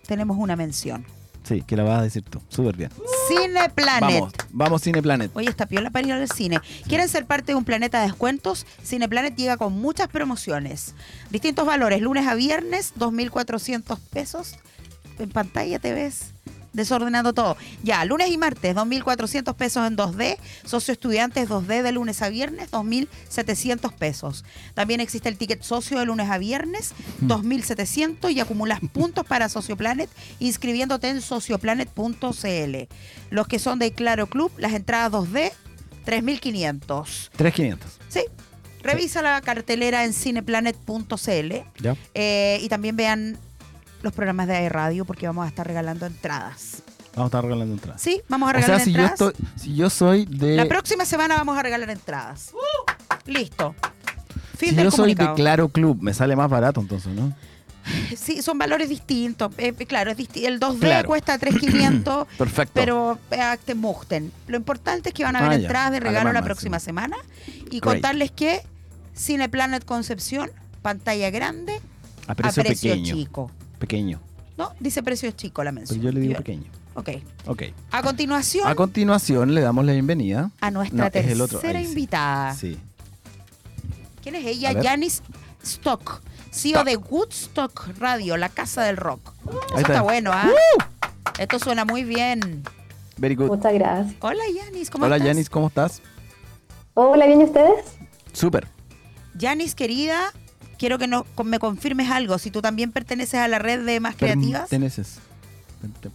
[0.07, 1.05] tenemos una mención.
[1.44, 2.40] Sí, que la vas a decir tú.
[2.48, 2.90] Súper bien.
[3.28, 4.20] Cineplanet.
[4.20, 5.31] Vamos, vamos Cineplanet.
[5.35, 6.61] Oye, está piola para ir al cine.
[6.87, 8.64] ¿Quieren ser parte de un planeta de descuentos?
[8.85, 10.94] Cineplanet llega con muchas promociones.
[11.31, 14.55] Distintos valores, lunes a viernes, 2.400 pesos.
[15.18, 16.33] En pantalla te ves
[16.72, 17.56] desordenando todo.
[17.82, 20.38] Ya, lunes y martes, 2.400 pesos en 2D.
[20.64, 24.44] Socio estudiantes 2D de lunes a viernes, 2.700 pesos.
[24.74, 30.11] También existe el ticket socio de lunes a viernes, 2.700 y acumulas puntos para Socioplanet
[30.38, 32.76] inscribiéndote en socioplanet.cl.
[33.30, 35.52] Los que son de Claro Club, las entradas 2D,
[36.06, 37.30] 3.500.
[37.37, 37.98] 3500.
[38.08, 38.20] Sí.
[38.82, 41.52] Revisa la cartelera en cineplanet.cl
[42.14, 43.38] eh, y también vean
[44.02, 46.82] los programas de radio porque vamos a estar regalando entradas.
[47.14, 48.00] Vamos a estar regalando entradas.
[48.00, 49.20] Sí, vamos a O regalar sea, si yo, entradas.
[49.34, 50.56] estoy, si yo soy de.
[50.56, 52.52] La próxima semana vamos a regalar entradas.
[53.26, 53.74] Listo.
[54.56, 55.34] Fin si del yo soy de comunicado.
[55.36, 57.34] Claro Club, me sale más barato entonces, ¿no?
[58.16, 59.52] Sí, son valores distintos.
[59.58, 61.08] Eh, claro, es disti- el 2D Claro.
[61.08, 62.72] cuesta 3.500, Perfecto.
[62.74, 64.30] pero eh, te musten.
[64.46, 67.16] Lo importante es que van a haber Ah, entradas de regalo la próxima semana
[67.70, 67.82] y Great.
[67.82, 68.62] contarles que
[69.16, 71.80] Cineplanet Concepción, pantalla grande,
[72.28, 73.14] a precio, a precio pequeño.
[73.16, 73.50] chico.
[73.83, 74.21] Pequeño.
[74.57, 74.71] ¿No?
[74.79, 75.99] Dice precio chico la mención.
[75.99, 76.71] Pero yo le digo pequeño.
[76.95, 77.09] Ok.
[77.47, 77.62] Ok.
[77.90, 80.53] A continuación, A continuación le damos la bienvenida.
[80.61, 81.61] a nuestra No, es tercera el otro.
[81.64, 81.88] Ahí sí.
[81.90, 82.55] invitada.
[82.55, 82.79] Sí.
[84.23, 84.73] ¿Quién es ella?
[84.81, 85.21] Janice
[85.64, 89.33] Stock, CEO de Woodstock Radio, la casa del rock.
[89.49, 90.03] Eso está, está.
[90.03, 90.49] bueno, ¿ah?
[91.40, 92.62] Esto suena muy bien.
[93.16, 93.49] Very good.
[93.49, 94.14] Muchas gracias.
[94.21, 95.27] Hola, Yanis, ¿cómo Hola, estás?
[95.27, 96.03] Yanis, ¿cómo estás?
[96.95, 97.85] Hola, ¿bien y ustedes?
[98.33, 98.68] Súper.
[99.35, 100.33] Yanis, querida,
[100.83, 102.38] quiero que no, me confirmes algo.
[102.38, 105.21] Si tú también perteneces a la red de Más Creativas, Perteneces.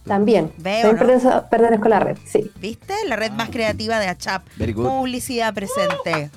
[0.04, 0.52] También.
[0.58, 0.98] Veo, ¿no?
[0.98, 2.50] pertenezco, pertenezco a la red, sí.
[2.60, 2.92] ¿viste?
[3.06, 4.46] La red más creativa de ACHAP.
[4.56, 4.86] Very good.
[4.86, 6.30] Publicidad presente.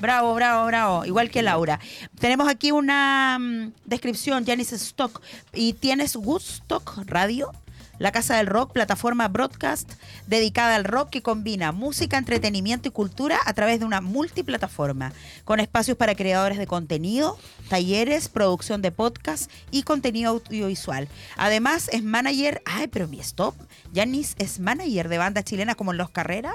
[0.00, 1.04] Bravo, bravo, bravo.
[1.04, 1.78] Igual que Laura.
[2.18, 5.20] Tenemos aquí una mm, descripción, Janice Stock.
[5.52, 7.52] Y tienes Woodstock Radio,
[7.98, 9.92] la casa del rock, plataforma broadcast
[10.26, 15.12] dedicada al rock que combina música, entretenimiento y cultura a través de una multiplataforma,
[15.44, 17.36] con espacios para creadores de contenido,
[17.68, 21.08] talleres, producción de podcast y contenido audiovisual.
[21.36, 22.62] Además, es manager.
[22.64, 23.54] Ay, pero mi stop.
[23.94, 26.54] Janice es manager de bandas chilenas como Los Carreras.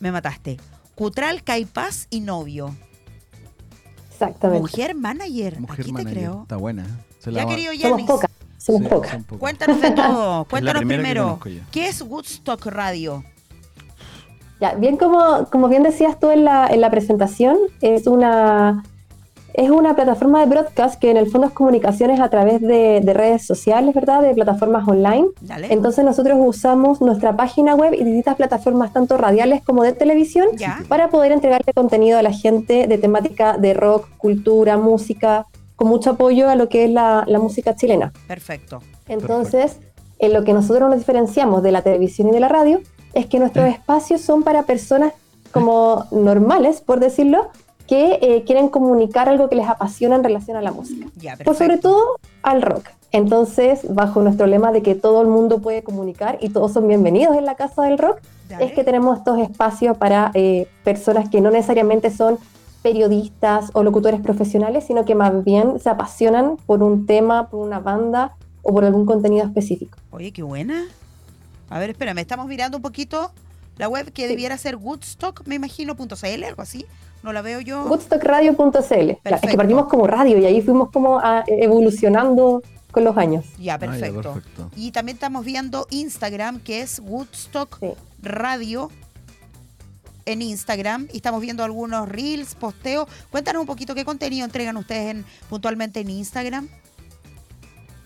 [0.00, 0.58] Me mataste.
[0.94, 2.74] Cutral, Caipás y Novio.
[4.12, 4.60] Exactamente.
[4.60, 5.60] Mujer manager.
[5.60, 6.12] Mujer Aquí manager.
[6.14, 6.42] te creo.
[6.42, 6.86] Está buena.
[7.18, 8.30] Se Ya, va- querido Somos Yanis, pocas.
[8.64, 9.10] Somos Sí, pocas.
[9.12, 9.40] son pocas.
[9.40, 10.44] cuéntanos de todo.
[10.46, 11.38] Cuéntanos que primero.
[11.70, 13.22] ¿Qué es Woodstock Radio?
[14.60, 18.84] Ya, bien como, como bien decías tú en la, en la presentación, es una,
[19.52, 23.14] es una plataforma de broadcast que en el fondo es comunicaciones a través de, de
[23.14, 24.22] redes sociales, ¿verdad?
[24.22, 25.26] De plataformas online.
[25.42, 25.72] Dale.
[25.72, 30.78] Entonces nosotros usamos nuestra página web y distintas plataformas tanto radiales como de televisión Ya.
[30.88, 36.10] para poder entregarle contenido a la gente de temática de rock, cultura, música, con mucho
[36.10, 38.12] apoyo a lo que es la, la música chilena.
[38.26, 38.80] Perfecto.
[39.08, 39.78] Entonces,
[40.18, 42.80] en lo que nosotros nos diferenciamos de la televisión y de la radio
[43.12, 45.12] es que nuestros espacios son para personas
[45.52, 47.48] como normales, por decirlo,
[47.86, 51.06] que eh, quieren comunicar algo que les apasiona en relación a la música.
[51.16, 52.88] Ya, Pues sobre todo al rock.
[53.12, 57.36] Entonces, bajo nuestro lema de que todo el mundo puede comunicar y todos son bienvenidos
[57.36, 58.64] en la casa del rock, Dale.
[58.64, 62.38] es que tenemos estos espacios para eh, personas que no necesariamente son
[62.84, 67.80] periodistas o locutores profesionales, sino que más bien se apasionan por un tema, por una
[67.80, 69.96] banda o por algún contenido específico.
[70.10, 70.84] Oye, qué buena.
[71.70, 73.32] A ver, espérame, estamos mirando un poquito
[73.78, 76.84] la web que debiera ser Woodstock, me imagino, punto .cl, algo así.
[77.22, 77.84] No la veo yo.
[77.86, 79.10] Woodstockradio.cl.
[79.24, 83.46] Es que partimos como radio y ahí fuimos como ah, evolucionando con los años.
[83.58, 84.20] Ya, Ah, ya, perfecto.
[84.34, 84.70] perfecto.
[84.76, 87.88] Y también estamos viendo Instagram, que es Woodstock Sí.
[88.22, 88.90] Radio
[90.26, 91.08] en Instagram.
[91.12, 93.08] Y estamos viendo algunos reels, posteos.
[93.30, 96.68] Cuéntanos un poquito qué contenido entregan ustedes en, puntualmente en Instagram.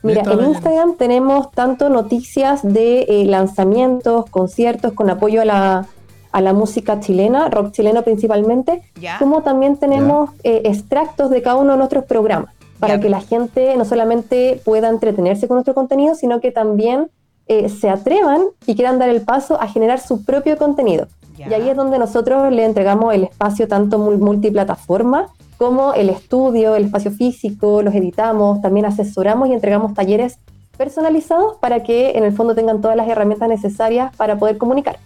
[0.02, 0.44] Mira, en.
[0.44, 5.86] Instagram tenemos tanto noticias de eh, lanzamientos, conciertos con apoyo a la,
[6.30, 9.18] a la música chilena, rock chileno principalmente, ¿Ya?
[9.18, 13.00] como también tenemos eh, extractos de cada uno de nuestros programas, para Ya.
[13.00, 17.10] que la gente no solamente pueda entretenerse con nuestro contenido, sino que también
[17.48, 21.08] eh, se atrevan y quieran dar el paso a generar su propio contenido.
[21.48, 26.76] Y ahí es donde nosotros le entregamos el espacio tanto mul- multiplataforma como el estudio,
[26.76, 30.38] el espacio físico, los editamos, también asesoramos y entregamos talleres
[30.76, 34.98] personalizados para que en el fondo tengan todas las herramientas necesarias para poder comunicar.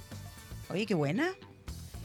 [0.70, 1.28] Oye, qué buena.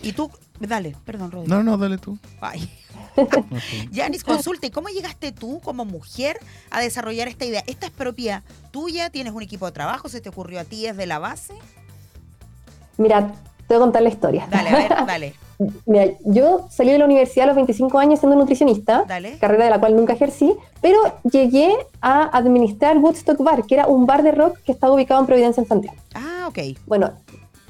[0.02, 1.54] Y tú, dale, perdón, Rodrigo.
[1.56, 2.18] No, no, dale tú.
[2.42, 2.70] Ay.
[3.92, 6.38] Yanis, consulte, ¿cómo llegaste tú como mujer
[6.70, 7.64] a desarrollar esta idea?
[7.68, 9.10] ¿Esta es propia tuya?
[9.10, 10.08] ¿Tienes un equipo de trabajo?
[10.08, 11.54] ¿Se te ocurrió a ti desde la base?
[12.98, 13.32] Mira,
[13.68, 14.48] te voy a contar la historia.
[14.50, 15.34] Dale, a ver, dale,
[15.86, 19.40] Mira, yo salí de la universidad a los 25 años siendo nutricionista, dale.
[19.40, 24.06] carrera de la cual nunca ejercí, pero llegué a administrar Woodstock Bar, que era un
[24.06, 25.98] bar de rock que estaba ubicado en Providencia, en Santiago.
[26.14, 26.60] Ah, ok.
[26.86, 27.12] Bueno,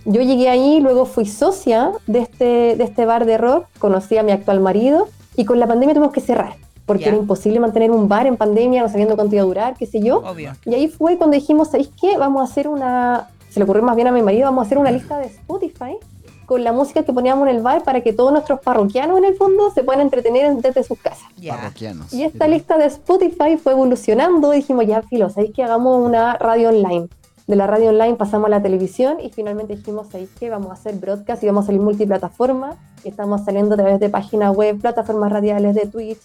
[0.03, 4.23] yo llegué ahí, luego fui socia de este, de este bar de rock, conocí a
[4.23, 5.07] mi actual marido
[5.37, 6.55] y con la pandemia tuvimos que cerrar,
[6.85, 9.85] porque era imposible mantener un bar en pandemia, no sabiendo cuánto iba a durar, qué
[9.85, 10.17] sé yo.
[10.19, 10.51] Obvio.
[10.65, 12.17] Y ahí fue cuando dijimos, ¿sabéis qué?
[12.17, 14.77] Vamos a hacer una, se le ocurrió más bien a mi marido, vamos a hacer
[14.77, 15.97] una lista de Spotify
[16.45, 19.35] con la música que poníamos en el bar para que todos nuestros parroquianos en el
[19.35, 21.27] fondo se puedan entretener desde sus casas.
[21.49, 22.13] Parroquianos.
[22.13, 26.37] Y esta lista de Spotify fue evolucionando y dijimos, ya, filo, ¿sabéis que hagamos una
[26.37, 27.07] radio online?
[27.47, 30.73] De la radio online pasamos a la televisión y finalmente dijimos, ¿sabéis que vamos a
[30.73, 32.75] hacer broadcast y vamos a salir multiplataforma?
[33.03, 36.19] Y estamos saliendo a través de páginas web, plataformas radiales de Twitch,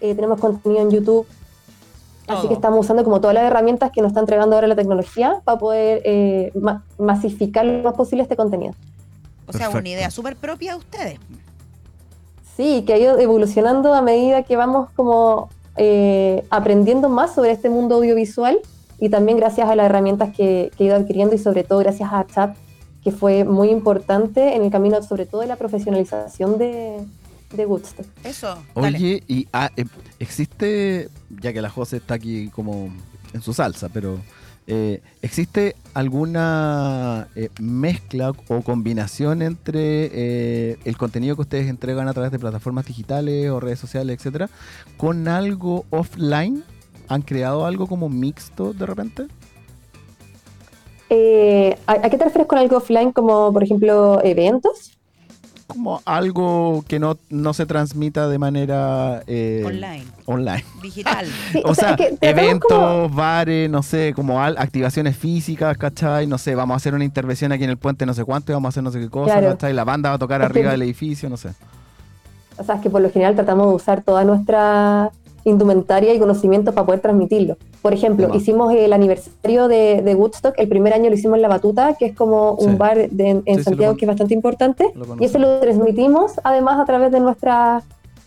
[0.00, 1.26] eh, tenemos contenido en YouTube.
[2.38, 5.40] Así que estamos usando como todas las herramientas que nos está entregando ahora la tecnología
[5.44, 8.74] para poder eh, ma- masificar lo más posible este contenido.
[9.46, 9.78] O sea, Perfecto.
[9.78, 11.18] una idea súper propia de ustedes.
[12.56, 17.70] Sí, que ha ido evolucionando a medida que vamos como eh, aprendiendo más sobre este
[17.70, 18.58] mundo audiovisual
[18.98, 22.10] y también gracias a las herramientas que, que he ido adquiriendo y sobre todo gracias
[22.12, 22.54] a Chat,
[23.02, 26.98] que fue muy importante en el camino sobre todo de la profesionalización de,
[27.52, 28.06] de Woodstock.
[28.24, 28.56] Eso.
[28.74, 28.98] Dale.
[28.98, 29.86] Oye, y ah, eh,
[30.20, 32.92] existe, ya que la José está aquí como
[33.32, 34.20] en su salsa, pero
[34.66, 42.12] eh, ¿existe alguna eh, mezcla o combinación entre eh, el contenido que ustedes entregan a
[42.12, 44.48] través de plataformas digitales o redes sociales, etcétera,
[44.96, 46.62] con algo offline?
[47.08, 49.26] ¿Han creado algo como mixto de repente?
[51.88, 54.99] ¿a, a qué te refieres con algo offline como por ejemplo eventos?
[55.70, 60.64] Como algo que no, no se transmita de manera eh, Online, online.
[60.82, 61.26] digital.
[61.52, 66.26] Sí, O sea, que eventos, como- bares, no sé, como al- activaciones físicas, ¿cachai?
[66.26, 68.54] No sé, vamos a hacer una intervención aquí en el puente no sé cuánto y
[68.54, 69.50] vamos a hacer no sé qué cosa, Claro.
[69.50, 69.72] ¿cachai?
[69.72, 71.50] La banda va a tocar Es que- arriba del edificio, no sé.
[72.58, 75.10] O sea, es que por lo general tratamos de usar toda nuestra
[75.44, 77.56] indumentaria y conocimiento para poder transmitirlo.
[77.82, 78.36] Por ejemplo, Toma.
[78.38, 82.06] hicimos el aniversario de, de Woodstock, el primer año lo hicimos en La Batuta, que
[82.06, 82.66] es como Sí.
[82.66, 86.78] un bar de- en, Sí, Santiago que es bastante importante, y eso lo transmitimos además
[86.80, 87.82] a través de nuestra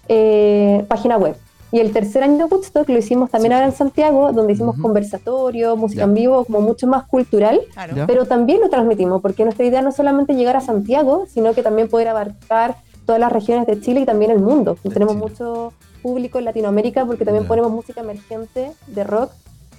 [0.09, 1.35] eh, página web.
[1.71, 3.55] Y el tercer año de Woodstock lo hicimos también Sí.
[3.55, 4.83] ahora en Santiago, donde hicimos Ujú.
[4.83, 6.05] conversatorios, música Ya.
[6.05, 7.93] en vivo, como mucho más cultural, Claro.
[8.05, 11.63] Pero también lo transmitimos, porque nuestra idea no es solamente llegar a Santiago, sino que
[11.63, 12.75] también poder abarcar
[13.05, 14.77] todas las regiones de Chile y también el mundo.
[14.83, 15.27] De Tenemos Chile.
[15.29, 19.31] mucho público en Latinoamérica porque también ponemos música emergente de rock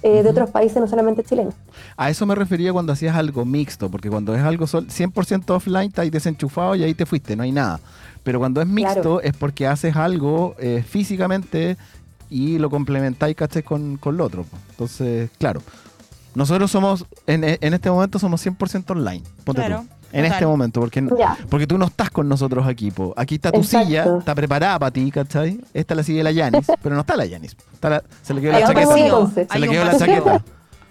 [0.03, 1.53] eh, de otros países, no solamente chilenos.
[1.97, 5.87] A eso me refería cuando hacías algo mixto, porque cuando es algo sol- 100% offline,
[5.87, 7.79] estás desenchufado y ahí te fuiste, no hay nada.
[8.23, 9.21] Pero cuando es mixto Claro.
[9.21, 11.77] es porque haces algo eh, físicamente
[12.29, 13.35] y lo complementáis.
[13.63, 14.45] Con, con lo otro.
[14.71, 15.61] Entonces, claro.
[16.35, 19.23] Nosotros somos, en, en este momento somos 100% online.
[19.43, 19.87] Ponte Claro, tú.
[20.11, 20.25] En total.
[20.33, 21.37] este momento, porque Ya.
[21.49, 23.13] Porque tú no estás con nosotros aquí, po.
[23.17, 23.87] Aquí está tu Exacto.
[23.87, 25.59] silla, está preparada para ti, ¿cachai?
[25.73, 27.55] Esta es la silla de la Yanis, pero no está la Yanis.
[27.73, 28.87] Está la- se le quedó Hay la chaqueta.
[28.87, 29.31] vacío.
[29.33, 30.05] Se Hay le un quedó la vacío.
[30.07, 30.43] chaqueta.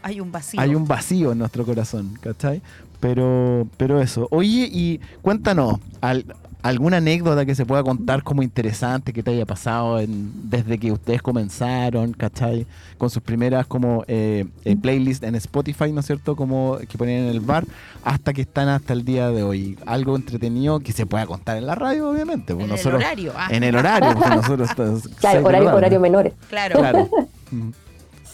[0.03, 0.61] Hay un vacío.
[0.61, 2.61] Hay un vacío en nuestro corazón, ¿cachai?
[3.01, 4.29] Pero, pero eso.
[4.31, 6.27] Oye, y cuéntanos, al-
[6.65, 10.91] ¿Alguna anécdota que se pueda contar como interesante que te haya pasado en- desde que
[10.93, 12.67] ustedes comenzaron, ¿cachai?
[12.97, 16.35] Con sus primeras como eh, eh, playlists en Spotify, ¿no es cierto?
[16.37, 17.67] Como que ponían en el bar,
[18.03, 19.77] hasta que están hasta el día de hoy.
[19.85, 22.55] Algo entretenido que se pueda contar en la radio, obviamente.
[22.55, 23.49] pues En el horario, ah.
[23.51, 24.71] En el horario, porque nosotros...
[25.21, 26.33] Claro, horario, menores.
[26.49, 26.79] Claro.
[26.79, 27.09] Claro.
[27.51, 27.71] Mm.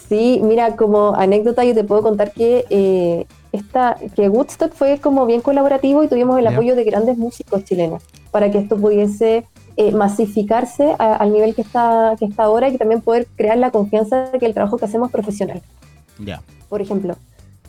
[0.09, 5.27] Sí, mira, como anécdota yo te puedo contar que eh, esta, que Woodstock fue como
[5.27, 9.45] bien colaborativo y tuvimos el apoyo de grandes músicos chilenos para que esto pudiese
[9.77, 13.71] eh, masificarse a- al nivel que está, que está ahora y también poder crear la
[13.71, 15.63] confianza de que el trabajo que hacemos es profesional.
[16.19, 16.43] Ya.
[16.69, 17.17] Por ejemplo,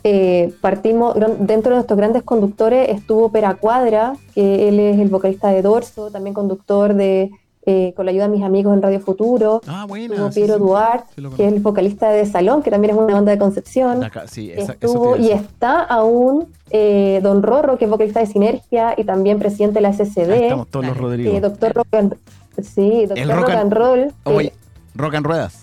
[0.04, 5.48] eh, partimos, dentro de nuestros grandes conductores estuvo Pera Cuadra, que él es el vocalista
[5.50, 7.30] de Dorso, también conductor de,
[7.64, 9.60] eh, con la ayuda de mis amigos en Radio Futuro.
[9.66, 10.14] Ah, bueno.
[10.14, 13.14] Estuvo Piero Duarte, sí lo que es el vocalista de Salón, que también es una
[13.14, 14.02] banda de Concepción.
[14.02, 18.94] Acá, sí, esa- Estuvo y está aún eh, Don Rorro, que es vocalista de Sinergia
[18.96, 20.42] y también presidente de la SCD.
[20.44, 20.96] estamos todos los.
[20.96, 21.32] Rodrigo.
[21.36, 22.16] Eh, doctor rock and,
[22.62, 24.12] sí, doctor rock rock and- and roll.
[24.24, 24.52] Oye,
[24.94, 25.58] Rock and Ruedas.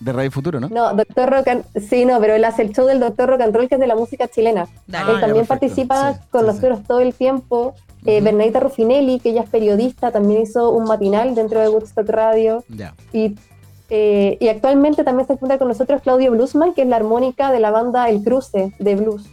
[0.00, 0.68] De Radio Futuro, ¿no?
[0.68, 3.52] no, doctor rock and, sí, no, pero él hace el show del doctor rock and
[3.54, 4.68] roll que es de la música chilena.
[4.86, 5.10] Dale.
[5.10, 5.48] Ah, él también perfecto.
[5.48, 7.74] participa Sí, con sí, nosotros todo el tiempo.
[8.06, 8.20] Eh.
[8.20, 12.64] Bernadita Ruffinelli, que ella es periodista, también hizo un matinal dentro de Woodstock Radio.
[13.12, 13.34] Y,
[13.90, 17.60] eh, y actualmente también se encuentra con nosotros Claudio Bluesman, que es la armónica de
[17.60, 19.26] la banda El Cruce de blues,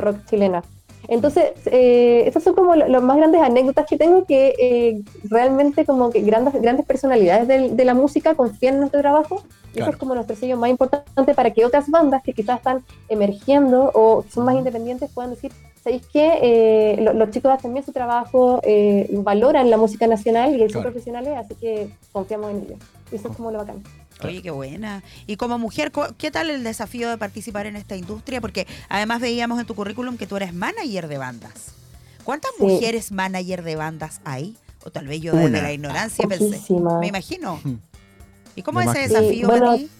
[0.00, 0.62] rock chilena.
[1.08, 6.10] Entonces, eh, esas son como las más grandes anécdotas que tengo, que eh, realmente como
[6.10, 9.42] que grandes, grandes personalidades del- de, la música confían en nuestro trabajo.
[9.70, 9.90] Y Claro.
[9.90, 13.90] eso es como nuestro sello más importante para que otras bandas que quizás están emergiendo
[13.94, 15.52] o son más independientes puedan decir,
[15.82, 16.38] ¿sabéis qué?
[16.42, 20.68] Eh, lo- los chicos hacen bien su trabajo, eh, valoran la música nacional y son
[20.68, 20.82] Claro.
[20.90, 22.78] profesionales, así que confiamos en ellos.
[23.12, 23.82] Y eso es como lo bacán.
[24.24, 25.02] Oye, qué buena.
[25.26, 28.40] Y como mujer, ¿qué tal el desafío de participar en esta industria?
[28.40, 31.72] Porque además veíamos en tu currículum que tú eres manager de bandas.
[32.24, 32.64] ¿Cuántas Sí.
[32.64, 34.56] mujeres manager de bandas hay?
[34.84, 35.62] O tal vez yo desde Una.
[35.62, 36.60] la ignorancia pensé.
[37.00, 37.60] Me imagino.
[38.56, 39.90] ¿Y cómo es ese que- desafío Sí, bueno, para ti?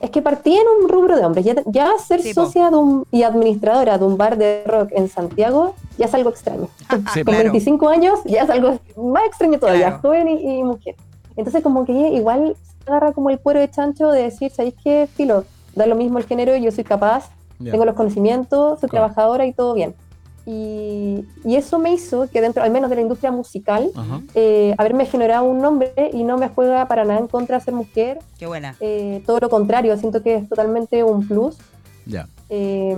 [0.00, 1.44] Es que partí en un rubro de hombres.
[1.44, 5.08] Ya, ya ser Sí, socia de un- y administradora de un bar de rock en
[5.10, 6.68] Santiago ya es algo extraño.
[7.12, 7.44] Sí, Con claro.
[7.52, 10.00] 25 años ya es algo más extraño todavía, Claro.
[10.02, 10.94] joven y, y mujer.
[11.36, 15.06] Entonces como que igual se agarra como el cuero de chancho de decir, ¿sabéis qué?
[15.14, 15.44] Filo,
[15.74, 17.28] da lo mismo el género, yo soy capaz,
[17.62, 19.06] tengo los conocimientos, soy Claro.
[19.06, 19.94] trabajadora y todo bien.
[20.46, 23.90] Y, y eso me hizo que dentro, al menos de la industria musical,
[24.34, 27.74] eh, haberme generado un nombre y no me juega para nada en contra de ser
[27.74, 28.74] mujer, Qué buena.
[28.80, 31.56] eh, todo lo contrario, siento que es totalmente un plus.
[32.06, 32.26] Ya.
[32.48, 32.96] Eh,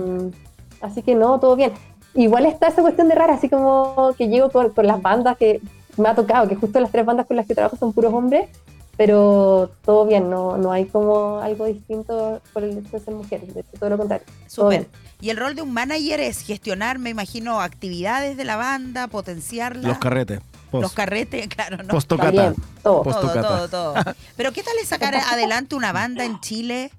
[0.81, 1.71] así que no, todo bien.
[2.15, 5.61] Igual está esa cuestión de rara, así como que llego con, con las bandas que
[5.97, 8.49] me ha tocado, que justo las tres bandas con las que trabajo son puros hombres,
[8.97, 13.41] pero todo bien, no, no hay como algo distinto por el hecho de ser mujer,
[13.41, 14.25] de hecho, todo lo contrario.
[14.47, 14.87] Súper.
[15.19, 19.87] Y el rol de un manager es gestionar, me imagino, actividades de la banda, potenciarla.
[19.87, 20.41] Los carretes.
[20.69, 20.81] Post.
[20.83, 21.87] Los carretes, claro, ¿no?
[21.89, 22.31] Postocata.
[22.31, 23.03] También, todo.
[23.03, 23.93] Post- todo, todo, todo.
[24.35, 26.91] Pero ¿qué tal es sacar adelante una banda en Chile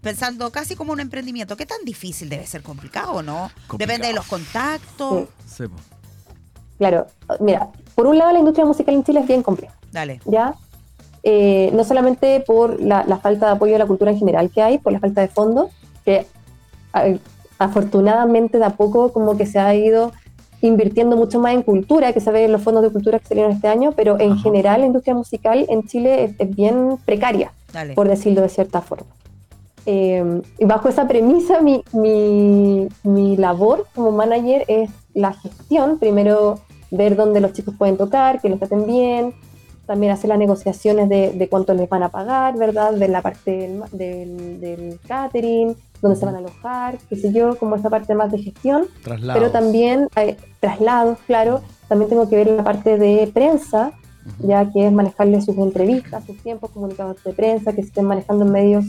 [0.00, 1.56] pensando casi como un emprendimiento?
[1.56, 3.50] ¿Qué tan difícil debe ser complicado o no?
[3.66, 3.78] Complicado.
[3.78, 5.28] Depende de los contactos.
[5.46, 5.64] Sí.
[6.78, 7.06] Claro,
[7.40, 9.74] mira, por un lado la industria musical en Chile es bien compleja.
[9.92, 10.20] Dale.
[10.26, 10.54] ¿ya?
[11.24, 14.60] Eh, no solamente por la, la falta de apoyo de la cultura en general que
[14.62, 15.70] hay, por la falta de fondos,
[16.04, 16.26] que
[16.92, 17.04] a-
[17.58, 20.12] afortunadamente de a poco como que se ha ido
[20.62, 23.52] invirtiendo mucho más en cultura, que se ve en los fondos de cultura que salieron
[23.52, 24.42] este año, pero en Ajá.
[24.42, 27.94] general la industria musical en Chile es, es bien precaria, Dale.
[27.94, 29.06] por decirlo de cierta forma.
[29.86, 36.60] Eh, y bajo esa premisa, mi, mi, mi labor como manager es la gestión, primero
[36.92, 39.34] ver dónde los chicos pueden tocar, que los traten bien,
[39.86, 42.92] también hacer las negociaciones de, de cuánto les van a pagar, ¿verdad?
[42.92, 47.56] De la parte del, del, del catering, dónde se van a alojar, qué sé yo,
[47.58, 49.40] como esa parte más de gestión, Traslados.
[49.40, 53.92] pero también hay traslados, claro, también tengo que ver la parte de prensa,
[54.38, 58.44] ya que es manejarle sus entrevistas, sus tiempos, comunicados de prensa, que se estén manejando
[58.44, 58.84] en medios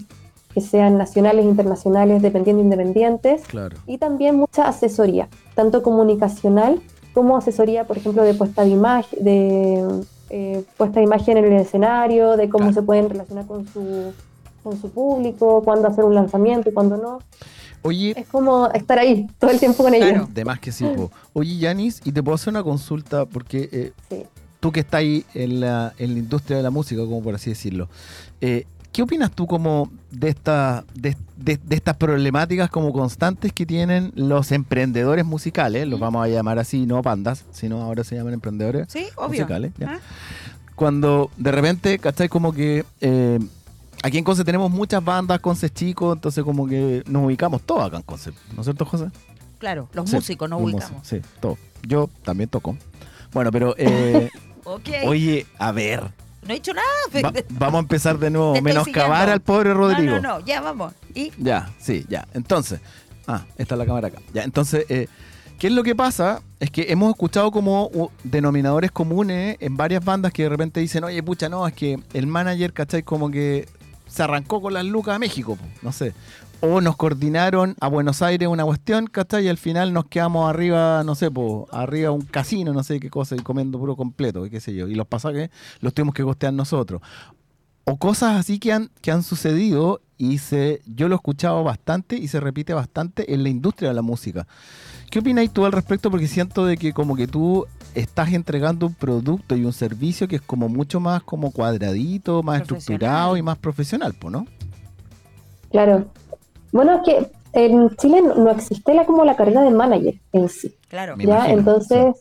[0.54, 3.76] que sean nacionales, internacionales, dependiendo independientes, Claro.
[3.88, 6.80] y también mucha asesoría, tanto comunicacional
[7.16, 10.04] como asesoría, por ejemplo, de puesta de imagen, de
[10.36, 12.73] eh, puesta de imagen en el escenario, de cómo Claro.
[12.73, 14.11] se pueden relacionar con su
[14.63, 17.19] con su público, cuándo hacer un lanzamiento y cuándo no.
[17.81, 20.07] Oye, Es como estar ahí todo el tiempo con ellos.
[20.09, 20.27] Claro.
[20.34, 21.11] de más que sí, po.
[21.34, 24.23] Oye, Yanis, y te puedo hacer una consulta porque eh, Sí.
[24.61, 27.49] tú que estás ahí en la, en la industria de la música, como por así
[27.49, 27.89] decirlo,
[28.39, 33.66] eh, ¿qué opinas tú como de, esta, de, de- de estas problemáticas como constantes que
[33.66, 35.88] tienen los emprendedores musicales?
[35.88, 39.28] Los vamos a llamar así, no pandas, sino ahora se llaman emprendedores Sí, obvio.
[39.41, 39.74] musicales.
[39.78, 39.96] ya.
[39.96, 40.00] Ah,
[40.76, 42.30] Cuando de repente, ¿cachai?
[42.30, 43.39] Como que eh,
[44.04, 47.98] aquí en Conce tenemos muchas bandas, Conce chico, entonces como que nos ubicamos todos acá
[47.98, 49.08] en Conce, ¿no es cierto, José?
[49.60, 51.00] Claro, los Sí, músicos nos los ubicamos.
[51.00, 51.58] músicos, Sí, todo.
[51.88, 52.78] Yo también toco.
[53.34, 54.30] Bueno, pero, eh,
[55.06, 56.04] oye, a ver,
[56.46, 56.88] no he dicho nada.
[57.24, 58.54] va- vamos a empezar de nuevo.
[58.62, 60.16] Menoscabar al pobre Rodrigo.
[60.16, 60.94] No, no, no, ya vamos.
[61.16, 62.28] Y Ya, sí, ya.
[62.34, 62.80] Entonces,
[63.28, 64.20] ah, esta es la cámara acá.
[64.34, 65.08] Ya, entonces, eh,
[65.60, 66.41] ¿qué es lo que pasa?
[66.60, 71.22] Es que hemos escuchado como denominadores comunes en varias bandas que de repente dicen, oye,
[71.24, 73.04] pucha, no, es que el manager, ¿cachai?
[73.04, 73.68] Como que
[74.08, 76.14] se arrancó con las lucas a México, no sé.
[76.66, 79.45] O nos coordinaron a Buenos Aires una cuestión, ¿cachai?
[79.45, 83.09] Y al final nos quedamos arriba, no sé, po, arriba un casino, no sé qué
[83.09, 84.88] cosa, y comiendo puro completo, qué sé yo.
[84.88, 85.49] Y los pasajes
[85.82, 87.01] los tuvimos que costear nosotros
[87.86, 92.16] o cosas así que han, que han sucedido y se, yo lo he escuchado bastante
[92.16, 94.47] y se repite bastante en la industria de la música.
[95.09, 96.09] ¿Qué opináis tú al respecto?
[96.09, 100.38] Porque siento de que como que tú estás entregando un producto y un servicio que
[100.38, 104.45] es como mucho más como cuadradito, más estructurado y más profesional, pues, ¿no?
[105.70, 106.07] Claro.
[106.74, 110.49] Bueno, es que en Chile no no existe la, como la carrera de manager en
[110.49, 110.76] sí.
[110.89, 111.15] claro.
[111.15, 111.36] Me ¿ya?
[111.36, 112.15] imagino, Entonces,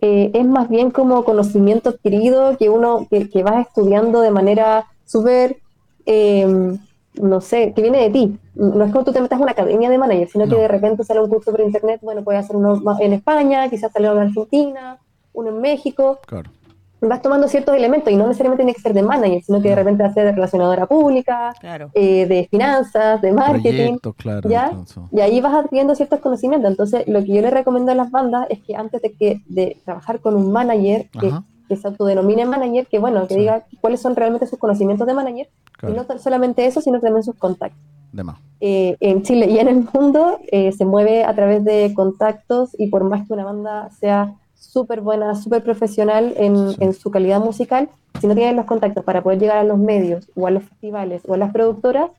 [0.00, 4.84] eh, es más bien como conocimiento adquirido que uno que, que vas estudiando de manera
[5.06, 5.56] súper,
[6.06, 6.76] eh,
[7.14, 8.38] no sé, que viene de ti.
[8.54, 11.02] No es como tú te metas a una academia de manager, sino que de repente
[11.04, 14.20] sale un curso por internet, bueno, puedes hacer uno más en España, quizás sale uno
[14.20, 14.98] en Argentina,
[15.32, 16.50] uno en México, Claro.
[17.00, 19.74] Vas tomando ciertos elementos y no necesariamente tiene que ser de manager, sino que de
[19.74, 21.90] repente va a ser de relacionadora pública, Claro.
[21.94, 23.98] eh, de finanzas, de marketing.
[23.98, 24.48] Proyectos, claro.
[24.48, 24.72] ¿ya?
[25.12, 26.70] Y ahí vas adquiriendo ciertos conocimientos.
[26.70, 29.76] Entonces, lo que yo le recomiendo a las bandas es que antes de que de
[29.84, 33.40] trabajar con un manager que, se autodenomine manager, que bueno, que Sí.
[33.40, 35.48] diga cuáles son realmente sus conocimientos de manager,
[35.82, 37.80] y no solamente eso, sino también sus contactos.
[38.12, 38.36] de más.
[38.60, 42.86] Eh, en Chile y en el mundo eh, se mueve a través de contactos y
[42.86, 44.34] por más que una banda sea
[44.74, 46.76] súper buena, súper profesional en, Sí.
[46.80, 47.88] en su calidad musical,
[48.20, 51.22] si no tienen los contactos para poder llegar a los medios o a los festivales
[51.28, 52.10] o a las productoras,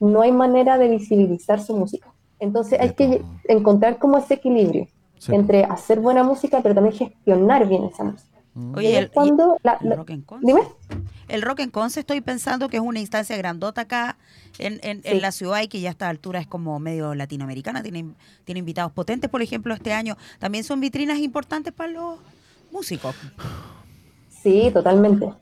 [0.00, 2.08] no hay manera de visibilizar su música.
[2.38, 4.86] Entonces hay que encontrar como ese equilibrio
[5.18, 5.34] Sí.
[5.34, 8.33] entre hacer buena música, pero también gestionar bien esa música.
[8.54, 8.74] Mm.
[8.76, 10.46] Oye, el- es cuando la- El la- Rock en Conce.
[10.46, 10.60] dime.
[11.28, 14.16] El Rock en Conce estoy pensando que es una instancia grandota acá
[14.58, 17.82] en, en- la ciudad y que ya a esta altura es como medio latinoamericana.
[17.82, 18.12] Tiene,
[18.44, 20.16] tiene invitados potentes, por ejemplo, este año.
[20.38, 22.18] También son vitrinas importantes para los
[22.70, 23.14] músicos.
[24.42, 25.32] Sí, totalmente,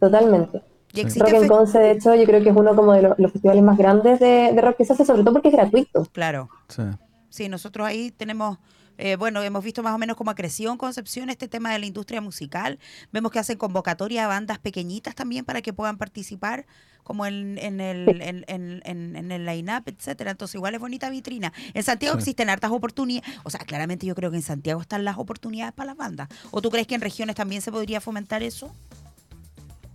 [0.00, 0.62] totalmente.
[0.94, 3.30] Y Rock en Conce, de hecho, yo creo que es uno como de lo- los
[3.30, 6.06] festivales más grandes de, de rock que se hace, sobre todo porque es gratuito.
[6.12, 6.48] Claro.
[6.68, 6.82] Sí.
[7.28, 8.56] Sí, nosotros ahí tenemos,
[8.98, 11.78] eh, bueno, hemos visto más o menos cómo ha crecido en Concepción este tema de
[11.78, 12.78] la industria musical.
[13.12, 16.66] Vemos que hacen convocatoria a bandas pequeñitas también para que puedan participar,
[17.02, 20.32] como en, en el, en, en- en- el line-up, etcétera.
[20.32, 21.52] Entonces, igual es bonita vitrina.
[21.72, 22.20] En Santiago Sí.
[22.20, 23.30] existen hartas oportunidades.
[23.44, 26.28] O sea, claramente yo creo que en Santiago están las oportunidades para las bandas.
[26.50, 28.72] ¿O tú crees que en regiones también se podría fomentar eso?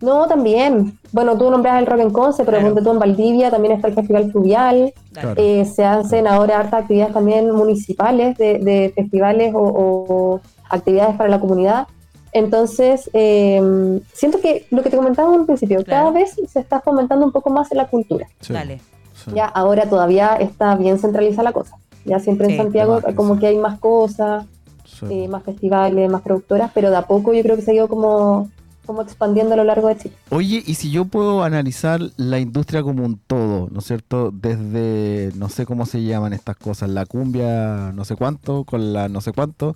[0.01, 0.97] No, también.
[1.11, 2.75] Bueno, tú nombras el Rock en Conce, pero Claro.
[2.83, 4.93] tú en Valdivia, también está el Festival Fluvial.
[5.13, 5.33] Claro.
[5.37, 11.29] Eh, se hacen ahora hartas actividades también municipales de, de festivales o, o actividades para
[11.29, 11.87] la comunidad.
[12.33, 16.05] Entonces, eh, siento que lo que te comentaba en un principio, Claro.
[16.05, 18.27] cada vez se está fomentando un poco más la cultura.
[18.39, 18.53] Sí.
[18.53, 18.79] Dale.
[19.13, 19.31] Sí.
[19.35, 21.75] Ya ahora todavía está bien centralizada la cosa.
[22.05, 22.53] Ya siempre Sí.
[22.53, 23.41] en Santiago como sí.
[23.41, 24.45] que hay más cosas,
[24.85, 25.05] Sí.
[25.09, 27.87] eh, más festivales, más productoras, pero de a poco yo creo que se ha ido
[27.87, 28.49] como,
[28.85, 30.15] como expandiendo a lo largo de Chile.
[30.29, 34.31] Oye, y si yo puedo analizar la industria como un todo, ¿no es cierto?
[34.31, 39.07] Desde, no sé cómo se llaman estas cosas, la cumbia no sé cuánto, con la
[39.07, 39.75] no sé cuánto,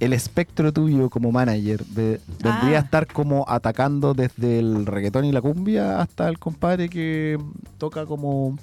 [0.00, 2.80] el espectro tuyo como manager, ve- ¿vendría Ah.
[2.82, 7.38] a estar como atacando desde el reggaetón y la cumbia hasta el compadre que
[7.78, 8.56] toca como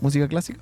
[0.00, 0.60] música clásica?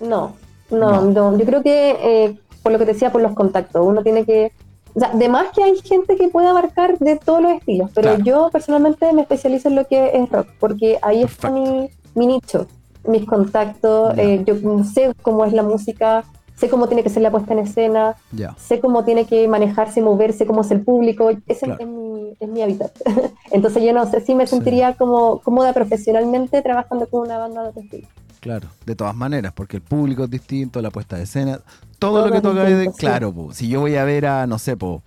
[0.00, 0.34] No,
[0.70, 1.30] no, No.
[1.32, 1.38] no.
[1.38, 4.52] Yo creo que, eh, por lo que te decía, por los contactos, uno tiene que...
[4.98, 8.24] O sea, además que hay gente que puede abarcar de todos los estilos, pero Claro.
[8.24, 12.66] yo personalmente me especializo en lo que es rock, porque ahí está mi, mi nicho,
[13.06, 16.24] mis contactos, eh, yo sé cómo es la música,
[16.56, 18.16] sé cómo tiene que ser la puesta en escena,
[18.56, 21.80] sé cómo tiene que manejarse moverse, cómo es el público, ese Claro.
[21.80, 22.90] es, mi, es mi hábitat.
[23.52, 24.56] Entonces yo no sé si me Sí.
[24.56, 28.08] sentiría como cómoda profesionalmente trabajando con una banda de estilo.
[28.40, 31.58] Claro, de todas maneras, porque el público es distinto, la puesta de escena,
[31.98, 32.90] todo, Todo lo que toca es de, sí.
[32.98, 35.02] claro, po, si yo voy a ver a, no sé, po,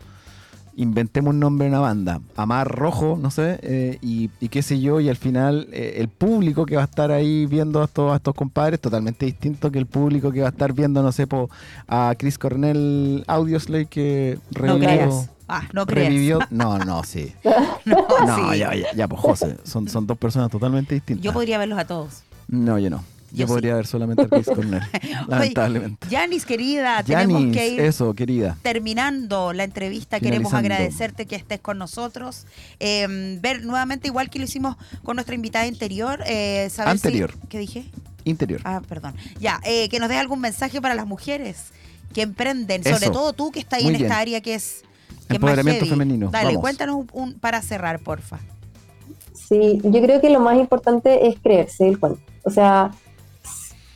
[0.75, 4.79] inventemos un nombre de una banda, Amar Rojo, no sé, eh, y, y qué sé
[4.79, 8.11] yo, y al final eh, el público que va a estar ahí viendo a estos,
[8.11, 11.11] a estos compadres es totalmente distinto que el público que va a estar viendo, no
[11.11, 11.49] sé, po,
[11.87, 14.87] a Chris Cornell Audioslave que No revivió.
[14.87, 15.29] creas.
[15.47, 16.07] Ah, no creas.
[16.09, 17.33] revivió- no, no, sí.
[17.85, 18.59] No, No, sí.
[18.59, 21.23] ya, ya, ya, pues José, son, son dos personas totalmente distintas.
[21.23, 22.23] Yo podría verlos a todos.
[22.47, 23.03] No, yo no.
[23.31, 23.53] Yo, Yo sí.
[23.53, 24.81] podría ver solamente a Chris Cornell,
[25.27, 26.07] lamentablemente.
[26.09, 28.57] Yanis, querida, tenemos que ir eso, querida.
[28.61, 32.45] terminando la entrevista, queremos agradecerte que estés con nosotros.
[32.79, 36.21] Eh, ver nuevamente, igual que lo hicimos con nuestra invitada anterior.
[36.25, 37.33] eh, saber si- Anterior.
[37.49, 37.85] ¿Qué dije?
[38.25, 38.61] Interior.
[38.65, 39.15] Ah, perdón.
[39.39, 41.67] Ya, eh, que nos dé algún mensaje para las mujeres
[42.13, 42.97] que emprenden, Eso.
[42.97, 45.85] sobre todo tú que estás ahí Muy en esta área que es ¿Qué más Empoderamiento
[45.85, 45.89] heavy?
[45.89, 46.29] femenino.
[46.29, 46.61] Dale, Vamos.
[46.61, 48.39] cuéntanos un, un- para cerrar, porfa.
[49.33, 52.19] Sí, yo creo que lo más importante es creerse el cuento.
[52.43, 52.91] O sea,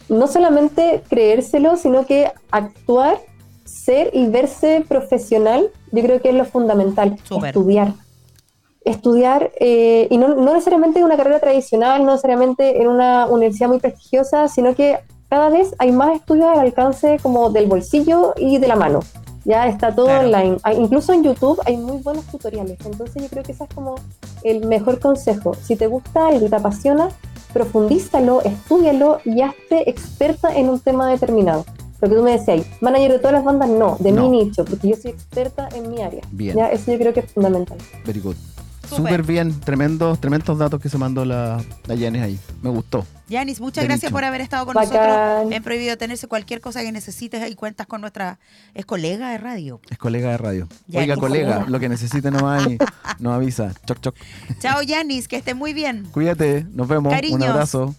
[0.10, 3.20] no solamente creérselo, sino que actuar,
[3.66, 7.18] ser y verse profesional, yo creo que es lo fundamental.
[7.43, 7.93] Estudiar.
[8.84, 13.68] Estudiar, eh, y no, no necesariamente en una carrera tradicional, no necesariamente en una universidad
[13.68, 18.60] muy prestigiosa, sino que cada vez hay más estudios al alcance como del bolsillo y
[18.60, 18.99] de la mano.
[19.43, 20.26] Ya está todo Claro.
[20.28, 20.58] online.
[20.62, 22.78] Hay- incluso en YouTube hay muy buenos tutoriales.
[22.86, 23.95] Entonces yo creo que ese es como
[24.43, 25.56] el mejor consejo.
[25.56, 27.10] Si te gusta algo y te apasiona,
[27.56, 31.66] profundízalo, estúdialo y hazte experta en un tema determinado.
[32.01, 34.30] Lo que tú me decías, manager de todas las bandas, no, de No.
[34.30, 36.22] mi nicho, porque yo soy experta en mi área.
[36.32, 36.58] Bien.
[36.58, 37.78] Ya, eso yo creo que es fundamental.
[38.06, 38.36] Very good.
[38.90, 39.24] Súper.
[39.24, 42.40] Bien, tremendos, tremendos datos que se mandó la, la Yanis ahí.
[42.62, 43.06] Me gustó.
[43.28, 44.94] Yanis, muchas De gracias por haber estado con Bacán.
[44.94, 46.28] nosotros en Prohibido Tenerse.
[46.28, 48.40] Cualquier cosa que necesites ahí cuentas con nuestra...
[48.74, 49.80] Es colega de radio.
[49.90, 50.68] Es colega de radio.
[50.88, 51.10] Yanis.
[51.10, 52.78] Oiga, colega, lo que necesite nomás y
[53.20, 53.74] nos avisa.
[53.86, 54.16] Choc, choc.
[54.60, 56.06] Chao, Yanis, que esté muy bien.
[56.12, 57.14] Cuídate, nos vemos.
[57.32, 57.96] Un abrazo.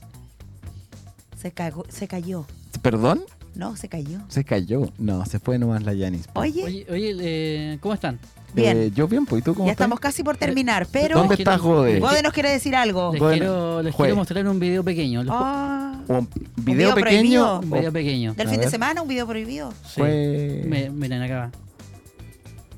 [1.40, 2.46] Se, cagó, se cayó.
[2.82, 3.24] ¿Perdón?
[3.54, 4.20] No, se cayó.
[4.28, 4.92] Se cayó.
[4.98, 6.28] No, se fue nomás la Yanis.
[6.34, 8.20] Oye, Oye, oye eh, ¿cómo están?
[8.54, 8.76] Bien.
[8.78, 9.84] Eh, yo bien, pues, ¿y tú cómo ya estás?
[9.84, 11.18] estamos casi por terminar, pero...
[11.18, 11.98] ¿Dónde estás, Jode?
[12.00, 13.12] Gode nos quiere decir algo.
[13.12, 15.22] Les, Bueno, quiero, les jue- quiero mostrar un video pequeño.
[15.24, 17.00] los- Ah, Un video, video pequeño.
[17.00, 17.60] prohibido.
[17.60, 18.34] un video pequeño.
[18.34, 18.70] del A fin de ver.
[18.70, 19.72] semana, un video prohibido.
[19.86, 20.00] Sí.
[20.02, 21.50] Me- miren acá.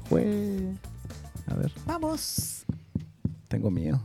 [0.08, 0.24] Fue.
[1.50, 2.64] A ver, Vamos.
[3.48, 4.00] tengo miedo.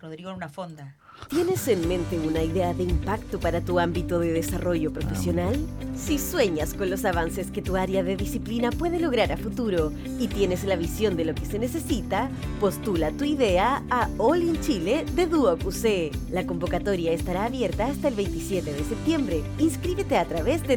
[0.00, 0.94] Rodrigo en una fonda.
[1.28, 5.56] ¿Tienes en mente una idea de impacto para tu ámbito de desarrollo profesional?
[5.96, 10.28] Si sueñas con los avances que tu área de disciplina puede lograr a futuro y
[10.28, 15.04] tienes la visión de lo que se necesita, postula tu idea a All in Chile
[15.14, 16.12] de Duoc UC.
[16.30, 19.42] La convocatoria estará abierta hasta el 27 de septiembre.
[19.58, 20.76] Inscríbete a través de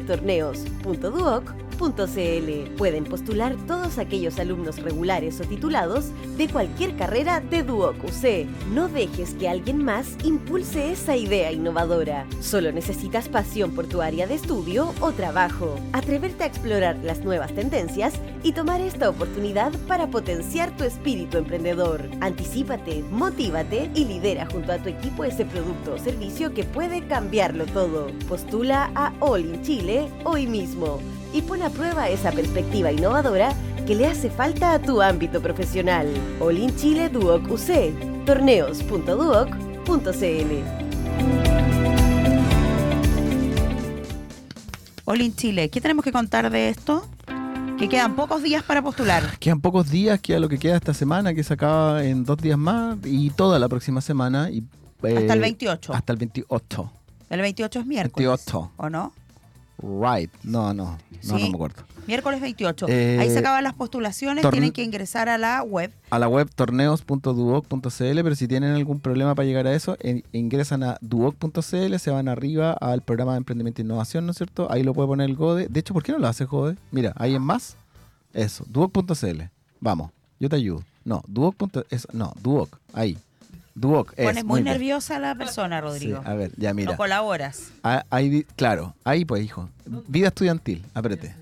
[2.77, 8.45] Pueden postular todos aquellos alumnos regulares o titulados de cualquier carrera de Duoc UC.
[8.73, 12.27] No dejes que alguien más impulse esa idea innovadora.
[12.41, 15.75] Solo necesitas pasión por tu área de estudio o trabajo.
[15.93, 18.13] Atreverte a explorar las nuevas tendencias
[18.43, 22.03] y tomar esta oportunidad para potenciar tu espíritu emprendedor.
[22.19, 27.65] Anticípate, motívate y lidera junto a tu equipo ese producto o servicio que puede cambiarlo
[27.67, 28.07] todo.
[28.27, 30.99] Postula a All in Chile hoy mismo
[31.33, 33.53] y pon a prueba esa perspectiva innovadora
[33.85, 36.07] que le hace falta a tu ámbito profesional.
[36.39, 38.25] All in Chile Duoc UC.
[38.25, 40.63] Torneos.duoc.cl
[45.05, 47.03] Olin Chile, ¿qué tenemos que contar de esto?
[47.79, 49.23] Que quedan pocos días para postular.
[49.39, 52.59] Quedan pocos días, queda lo que queda esta semana, que se acaba en dos días
[52.59, 54.51] más y toda la próxima semana.
[54.51, 54.59] Y,
[55.01, 55.93] eh, Hasta el 28.
[55.93, 56.91] Hasta el 28.
[57.31, 58.27] El 28 es miércoles.
[58.27, 58.71] 28.
[58.77, 59.11] ¿O no?
[59.81, 60.31] Right.
[60.43, 60.85] No, no.
[60.91, 61.31] No, Sí.
[61.31, 61.83] no me acuerdo.
[62.07, 62.85] Miércoles 28.
[62.89, 65.91] Eh, Ahí se acaban las postulaciones, tienen que ingresar a la web.
[66.09, 70.83] A la web torneos.duoc.cl, pero si tienen algún problema para llegar a eso, en- ingresan
[70.83, 74.71] a duoc.cl, se van arriba al programa de emprendimiento e innovación, ¿no es cierto?
[74.71, 75.67] Ahí lo puede poner el Gode.
[75.67, 76.77] De hecho, ¿por qué no lo hace Gode?
[76.91, 77.75] Mira, ahí en más.
[78.33, 79.41] Eso, duoc.cl.
[79.79, 80.83] Vamos, yo te ayudo.
[81.05, 81.55] No, duoc.
[81.89, 82.77] es- No, duoc.
[82.93, 83.17] Ahí.
[83.79, 84.13] Duoc.
[84.17, 86.21] es, Pones muy nerviosa a la persona, Sí, Rodrigo.
[86.25, 86.91] a ver, ya mira.
[86.91, 87.71] No colaboras.
[87.83, 89.69] Ah, ahí claro, ahí pues, hijo.
[90.07, 91.35] Vida estudiantil, apriete.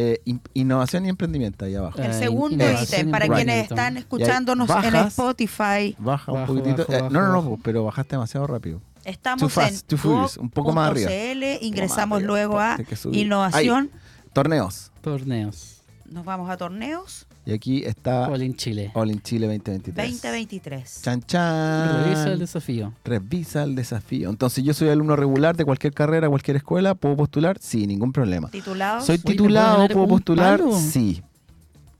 [0.00, 1.98] Eh, in- innovación y emprendimiento, ahí abajo.
[2.00, 5.08] El segundo ítem, y para quienes están escuchándonos ahí en bajas.
[5.08, 6.76] Spotify, Baja un Bajo, poquitito.
[6.86, 8.80] bajo, Eh, bajo, no, no, no, pero bajaste demasiado rápido.
[9.04, 11.10] estamos Too fast, too en furious, un poco más arriba.
[11.10, 12.78] duoc.cl, ingresamos arriba, luego a
[13.10, 13.90] innovación,
[14.32, 14.92] Torneos.
[15.00, 15.82] Torneos.
[16.04, 18.90] nos vamos a torneos Y aquí está All in Chile.
[18.92, 19.94] All in Chile 2023.
[20.20, 21.00] 2023.
[21.02, 22.04] Chan chan.
[22.04, 22.92] Revisa el desafío.
[23.06, 24.28] Revisa el desafío.
[24.28, 26.94] Entonces, yo soy alumno regular de cualquier carrera, cualquier escuela.
[26.94, 27.56] ¿Puedo postular?
[27.58, 28.50] Sí, ningún problema.
[28.50, 29.66] Titulados, ¿Soy Oye, ¿te titulado?
[29.66, 30.58] puedo ganar ¿Puedo un postular?
[30.60, 30.78] palo?
[30.78, 31.22] Sí.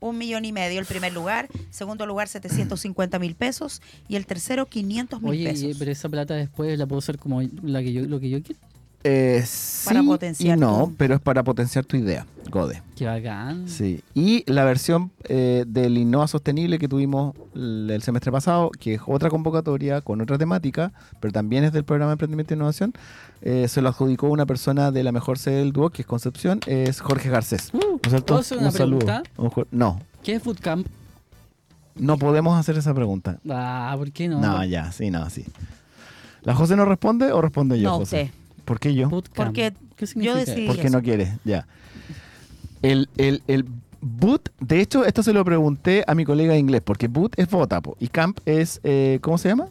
[0.01, 4.67] un millón y medio el primer lugar, segundo lugar 750 mil pesos y el tercero
[4.67, 5.75] 500 mil Oye, pesos.
[5.79, 8.61] pero esa plata después la puedo usar como la que yo, lo que yo quiero.
[9.03, 12.83] Eh, sí Para potenciar y no, tu- pero es para potenciar tu idea, Gode.
[12.97, 13.69] Qué bacán.
[13.69, 14.03] Sí.
[14.13, 19.29] Y la versión eh, del Innova Sostenible que tuvimos el semestre pasado, que es otra
[19.29, 20.91] convocatoria con otra temática,
[21.21, 22.91] pero también es del programa de Emprendimiento e Innovación,
[23.41, 26.59] eh, se lo adjudicó una persona de la mejor sede del dúo, que es Concepción,
[26.67, 27.73] es Jorge Garcés.
[27.73, 28.25] ¿No es cierto?
[28.25, 28.99] ¿puedo hacer una Un saludo.
[28.99, 29.23] pregunta?
[29.37, 30.85] Un jo- No, ¿Qué es Foodcamp?
[31.95, 33.39] no podemos hacer esa pregunta.
[33.49, 34.41] Ah, ¿por qué no?
[34.41, 35.45] No, ya, sí, no, sí.
[36.43, 38.23] ¿La José no responde o responde yo, No, José?
[38.23, 38.38] usted.
[38.69, 39.09] ¿Por qué yo?
[39.09, 39.35] Foodcamp.
[39.35, 40.37] Porque ¿Qué significa?
[40.39, 40.95] decidí- Porque eso.
[40.95, 41.65] no quiere, ya.
[42.83, 43.65] El, el, el
[43.99, 47.49] boot, de hecho, esto se lo pregunté a mi colega de inglés, porque boot es
[47.49, 49.67] bota, po, y camp es, eh, ¿cómo se llama?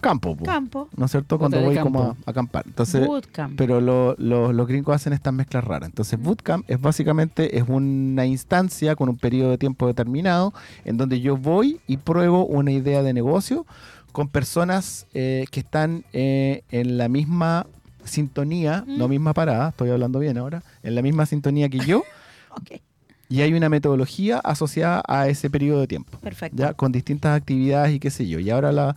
[0.00, 0.88] campo, po, Campo.
[0.96, 1.36] ¿no es cierto?
[1.36, 2.64] Bota Cuando de voy como a, a acampar.
[2.66, 3.54] Entonces, Bootcamp.
[3.58, 5.90] pero lo- lo- los gringos hacen estas mezclas raras.
[5.90, 10.54] Entonces, bootcamp es básicamente es una instancia con un periodo de tiempo determinado
[10.86, 13.66] en donde yo voy y pruebo una idea de negocio
[14.12, 17.66] con personas eh, que están eh, en la misma
[18.10, 22.02] sintonía, no misma parada, estoy hablando bien ahora, en la misma sintonía que yo.
[22.52, 22.80] Ok,
[23.28, 26.56] Y hay una metodología asociada a ese periodo de tiempo, perfecto.
[26.60, 28.40] ya con distintas actividades y qué sé yo.
[28.40, 28.96] Y ahora la,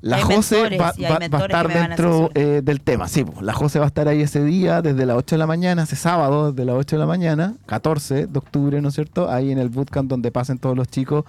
[0.00, 0.90] la Hay Jose va, a
[1.24, 3.08] estar a dentro eh, del tema.
[3.08, 5.46] Sí, po, la Jose va a estar ahí ese día desde las 8 de la
[5.46, 9.30] mañana, ese sábado desde las 8 de la mañana, 14 de octubre, ¿no es cierto?
[9.30, 11.24] Ahí en el bootcamp donde pasen todos los chicos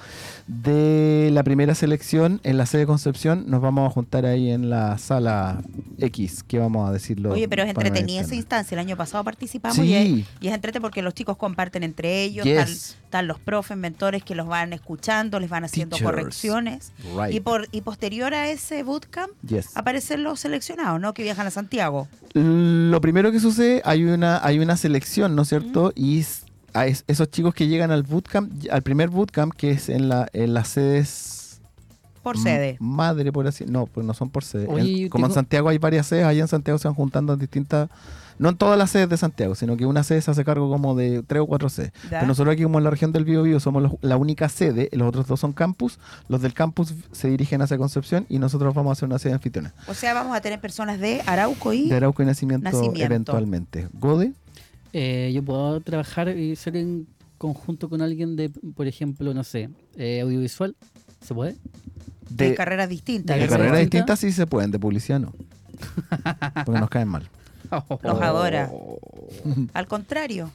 [0.48, 3.46] de la primera selección en la sede de Concepción.
[3.48, 5.62] Nos vamos a juntar ahí en la sala
[6.00, 7.32] X, que vamos a decirlo.
[7.34, 8.76] Oye, pero es entretenida esa instancia.
[8.76, 9.84] El año pasado participamos Sí.
[9.84, 12.46] y, es, y es entrete porque los chicos comparten entre ellos.
[12.46, 12.98] Yes.
[13.04, 16.16] Están, los profes, mentores que los van escuchando, les van haciendo Teachers.
[16.16, 16.92] correcciones.
[17.18, 17.34] Right.
[17.36, 19.76] Y, por, y posterior a ese bootcamp Yes.
[19.76, 21.14] aparecen los seleccionados, ¿no?
[21.14, 22.08] Que viajan a Santiago.
[22.34, 25.92] Lo primero que sucede, hay una, hay una selección, ¿no es cierto?
[25.96, 26.44] Y es-
[26.74, 30.28] a es- esos chicos que llegan al bootcamp, al primer bootcamp, que es en, la,
[30.34, 31.37] en las sedes
[32.34, 32.78] Por sede.
[32.80, 34.68] madre, por así No, pues no son por sede.
[34.68, 37.40] Oye, En- como en Santiago hay varias sedes, allá en Santiago se van juntando en
[37.40, 37.90] distintas.
[38.40, 40.94] No en todas las sedes de Santiago, sino que una sede se hace cargo como
[40.96, 41.92] de tres o cuatro sedes.
[42.04, 42.10] ¿Ya?
[42.20, 45.08] Pero nosotros aquí, como en la región del Biobío, somos los- la única sede, los
[45.08, 45.98] otros dos son campus.
[46.30, 49.74] Los del campus se dirigen hacia Concepción y nosotros vamos a hacer una sede anfitriona.
[49.88, 51.90] O sea, vamos a tener personas de Arauco y...
[51.90, 53.02] De Arauco y Nacimiento, Nacimiento.
[53.06, 53.88] eventualmente.
[53.94, 54.34] Gode,
[54.94, 57.08] Eh, yo puedo trabajar y ser en
[57.40, 60.76] conjunto con alguien de, por ejemplo, no sé, eh, audiovisual.
[61.26, 61.56] ¿Se puede?
[62.30, 63.38] De de, carreras distintas.
[63.40, 63.80] de carreras distinta?
[64.14, 65.34] distintas sí se pueden, de publicidad no.
[66.66, 67.30] Porque nos caen mal.
[68.02, 68.70] Los adora.
[69.74, 70.50] Al contrario,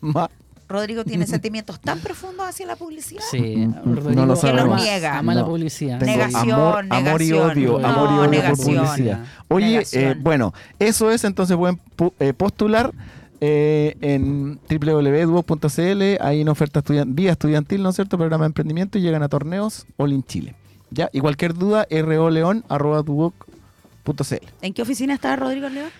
[0.00, 0.30] Ma-
[0.68, 3.22] Rodrigo tiene sentimientos tan profundos hacia la publicidad.
[3.30, 5.18] Sí, Mm, Rodrigo no lo Que los niega.
[5.18, 5.98] Ama la publicidad.
[5.98, 7.50] Tengo Negación, amor, amor y negación.
[7.50, 8.76] odio, No, amor y odio por negación.
[8.86, 9.24] publicidad.
[9.48, 10.04] Oye, Negación.
[10.04, 12.92] eh, bueno, eso es, entonces pueden pu- eh, postular
[13.40, 18.16] eh, en www.duo.cl, hay una oferta vía estudiantil, ¿no es cierto?
[18.18, 20.54] Programa de emprendimiento y llegan a torneos All in Chile.
[20.90, 21.08] ¿Ya?
[21.12, 24.46] Y cualquier duda, roleón.duoc.cl.
[24.62, 25.90] ¿En qué oficina está Rodrigo León?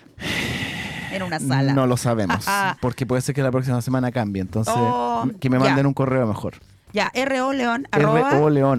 [1.11, 1.73] En una sala.
[1.73, 2.45] No lo sabemos,
[2.81, 5.63] porque puede ser que la próxima semana cambie, entonces Oh, que me ya.
[5.65, 6.55] manden un correo mejor.
[6.93, 8.31] Ya, RO León, arroba,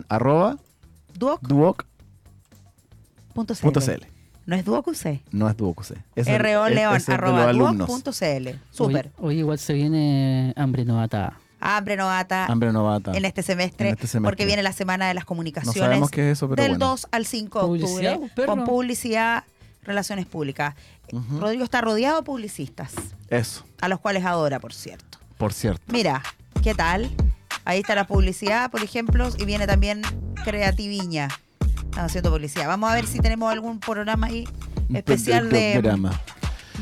[0.08, 0.56] arroba.
[4.46, 5.20] No es duoc UC.
[5.30, 5.82] No es Duoc,
[6.16, 7.52] es el- RO es- León, arroba.
[8.54, 9.10] Hoy, Súper.
[9.18, 11.34] hoy igual se viene hambre novata.
[11.60, 13.12] Hambre novata Hambre novata.
[13.16, 14.30] en este semestre, En este semestre.
[14.30, 15.78] porque viene la semana de las No comunicaciones.
[15.78, 16.86] sabemos qué es eso, pero del bueno.
[16.90, 18.46] 2 al 5 de Publicidad, octubre, perro.
[18.48, 19.44] con publicidad,
[19.82, 20.74] relaciones públicas.
[21.40, 22.92] Rodrigo está rodeado de publicistas,
[23.30, 25.18] Eso, a los cuales adora, por cierto.
[25.38, 25.82] por cierto.
[25.92, 26.22] Mira,
[26.62, 27.10] ¿qué tal?
[27.64, 30.02] Ahí está la publicidad, por ejemplo, y viene también
[30.44, 31.28] Creativiña.
[31.84, 32.66] Están haciendo publicidad.
[32.68, 34.46] Vamos a ver si tenemos algún programa ahí
[34.94, 36.18] especial de, programa.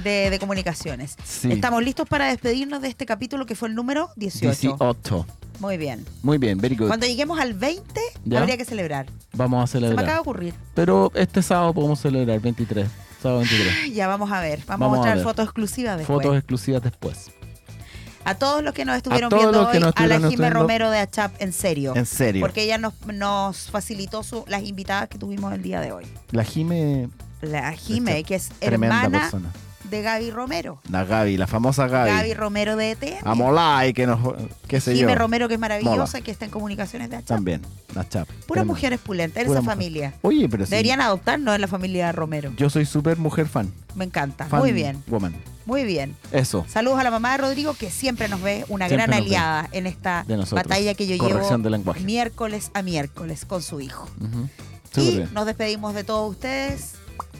[0.02, 1.16] De, de comunicaciones.
[1.24, 1.50] Sí.
[1.52, 4.76] Estamos listos para despedirnos de este capítulo que fue el número 18.
[4.78, 5.26] 18.
[5.60, 6.04] Muy bien.
[6.22, 6.88] Muy bien, very good.
[6.88, 8.40] Cuando lleguemos al 20, ¿Ya?
[8.40, 9.06] habría que celebrar.
[9.32, 10.20] Vamos a Se me acaba de celebrar.
[10.20, 10.54] ocurrir.
[10.74, 12.86] Pero este sábado podemos celebrar, 23.
[13.22, 13.92] Sábado 23.
[13.94, 14.58] Ya vamos a ver.
[14.66, 16.16] Vamos, Vamos a mostrar fotos exclusivas después.
[16.22, 17.30] Fotos exclusivas después.
[18.24, 20.50] A todos los que nos estuvieron viendo hoy, a la viendo.
[20.50, 21.94] Romero de Achap, en serio.
[21.94, 22.40] En serio.
[22.42, 26.04] Porque ella nos, nos facilitó su- las invitadas que tuvimos el día de hoy.
[26.32, 27.08] La Jime,
[27.40, 29.52] La Jime, que es tremenda hermana persona.
[29.90, 30.80] De Gaby Romero.
[30.90, 32.10] La Gaby, la famosa Gaby.
[32.10, 33.16] Gaby Romero de ETN.
[33.24, 34.18] Amolay, que nos.
[34.68, 35.12] qué sé yo.
[35.14, 36.24] Romero, que es maravillosa, Mola.
[36.24, 37.28] que está en comunicaciones de Achap.
[37.28, 37.62] También,
[37.94, 38.26] la chap.
[38.28, 38.64] Puras Tremenda.
[38.64, 39.76] mujeres pulentes, en Pura esa mujer.
[39.76, 40.14] familia.
[40.22, 40.70] Oye, pero sí.
[40.70, 42.52] Deberían adoptarnos en la familia Romero.
[42.56, 43.72] Yo soy súper mujer fan.
[43.94, 44.44] Me encanta.
[44.46, 45.34] fan Muy bien, Woman.
[45.64, 46.14] muy bien.
[46.32, 46.66] Eso.
[46.68, 49.36] Saludos a la mamá de Rodrigo, que siempre nos ve una Siempre gran nos ve.
[49.36, 50.62] aliada en esta De nosotros.
[50.68, 52.00] batalla que yo Corrección de llevo lenguaje.
[52.04, 54.06] miércoles a miércoles con su hijo.
[54.20, 54.48] Ujú.
[54.92, 55.30] Súper Y bien.
[55.32, 56.94] nos despedimos de todos ustedes.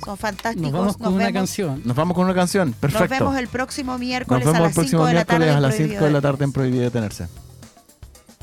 [0.05, 0.71] Son fantásticos.
[0.71, 1.83] Nos vamos con una vemos, canción.
[1.85, 2.69] Nos vamos con una canción.
[2.71, 3.09] Nos Perfecto.
[3.09, 5.39] vemos el próximo Nos miércoles vemos a el las 5 próximo de la tarde.
[5.47, 6.53] miércoles a las Prohibido 5 de la tarde en.
[6.53, 7.29] Prohibido Detenerse.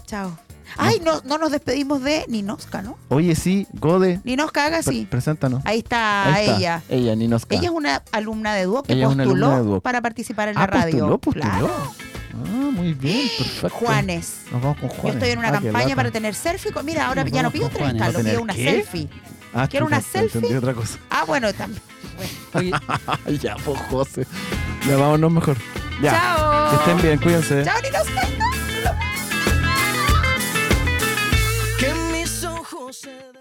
[0.06, 0.38] Chao.
[0.76, 2.98] Ay, no, no nos despedimos de Ninosca, ¿no?
[3.10, 5.06] Oye, sí, Gode, Ninosca haga pre- así.
[5.10, 5.62] preséntanos.
[5.66, 6.58] Ahí está, Ahí está.
[6.58, 6.82] ella.
[6.90, 7.56] Ella, Ninoska.
[7.56, 9.84] Ella es una alumna de Duoc que Ella postuló Duoc.
[9.84, 11.18] para participar en la ah, radio.
[11.18, 11.44] postuló, postuló.
[11.46, 11.94] Claro.
[12.34, 13.70] Ah, muy bien, perfecto.
[13.70, 14.38] Juanes.
[14.52, 15.04] Nos vamos con Juanes.
[15.04, 16.72] Yo estoy en una Ah, campaña para tener selfie.
[16.72, 18.64] con- Mira, ahora Nos ya no pido ¿Va a pido una qué?
[18.64, 19.10] selfie.
[19.54, 20.40] Ah, ¿Quiero una selfie?
[20.40, 20.98] Entendí otra cosa.
[21.10, 21.82] Ah, bueno, también.
[22.54, 22.80] Bueno,
[23.42, 24.26] ya, pues, José.
[24.88, 25.58] Ya vámonos mejor.
[26.02, 26.12] Ya.
[26.12, 26.70] Chao.
[26.70, 27.64] Que estén bien, cuídense.
[27.64, 28.08] Chao, ni niños.
[31.80, 33.33] Que mis ojos se...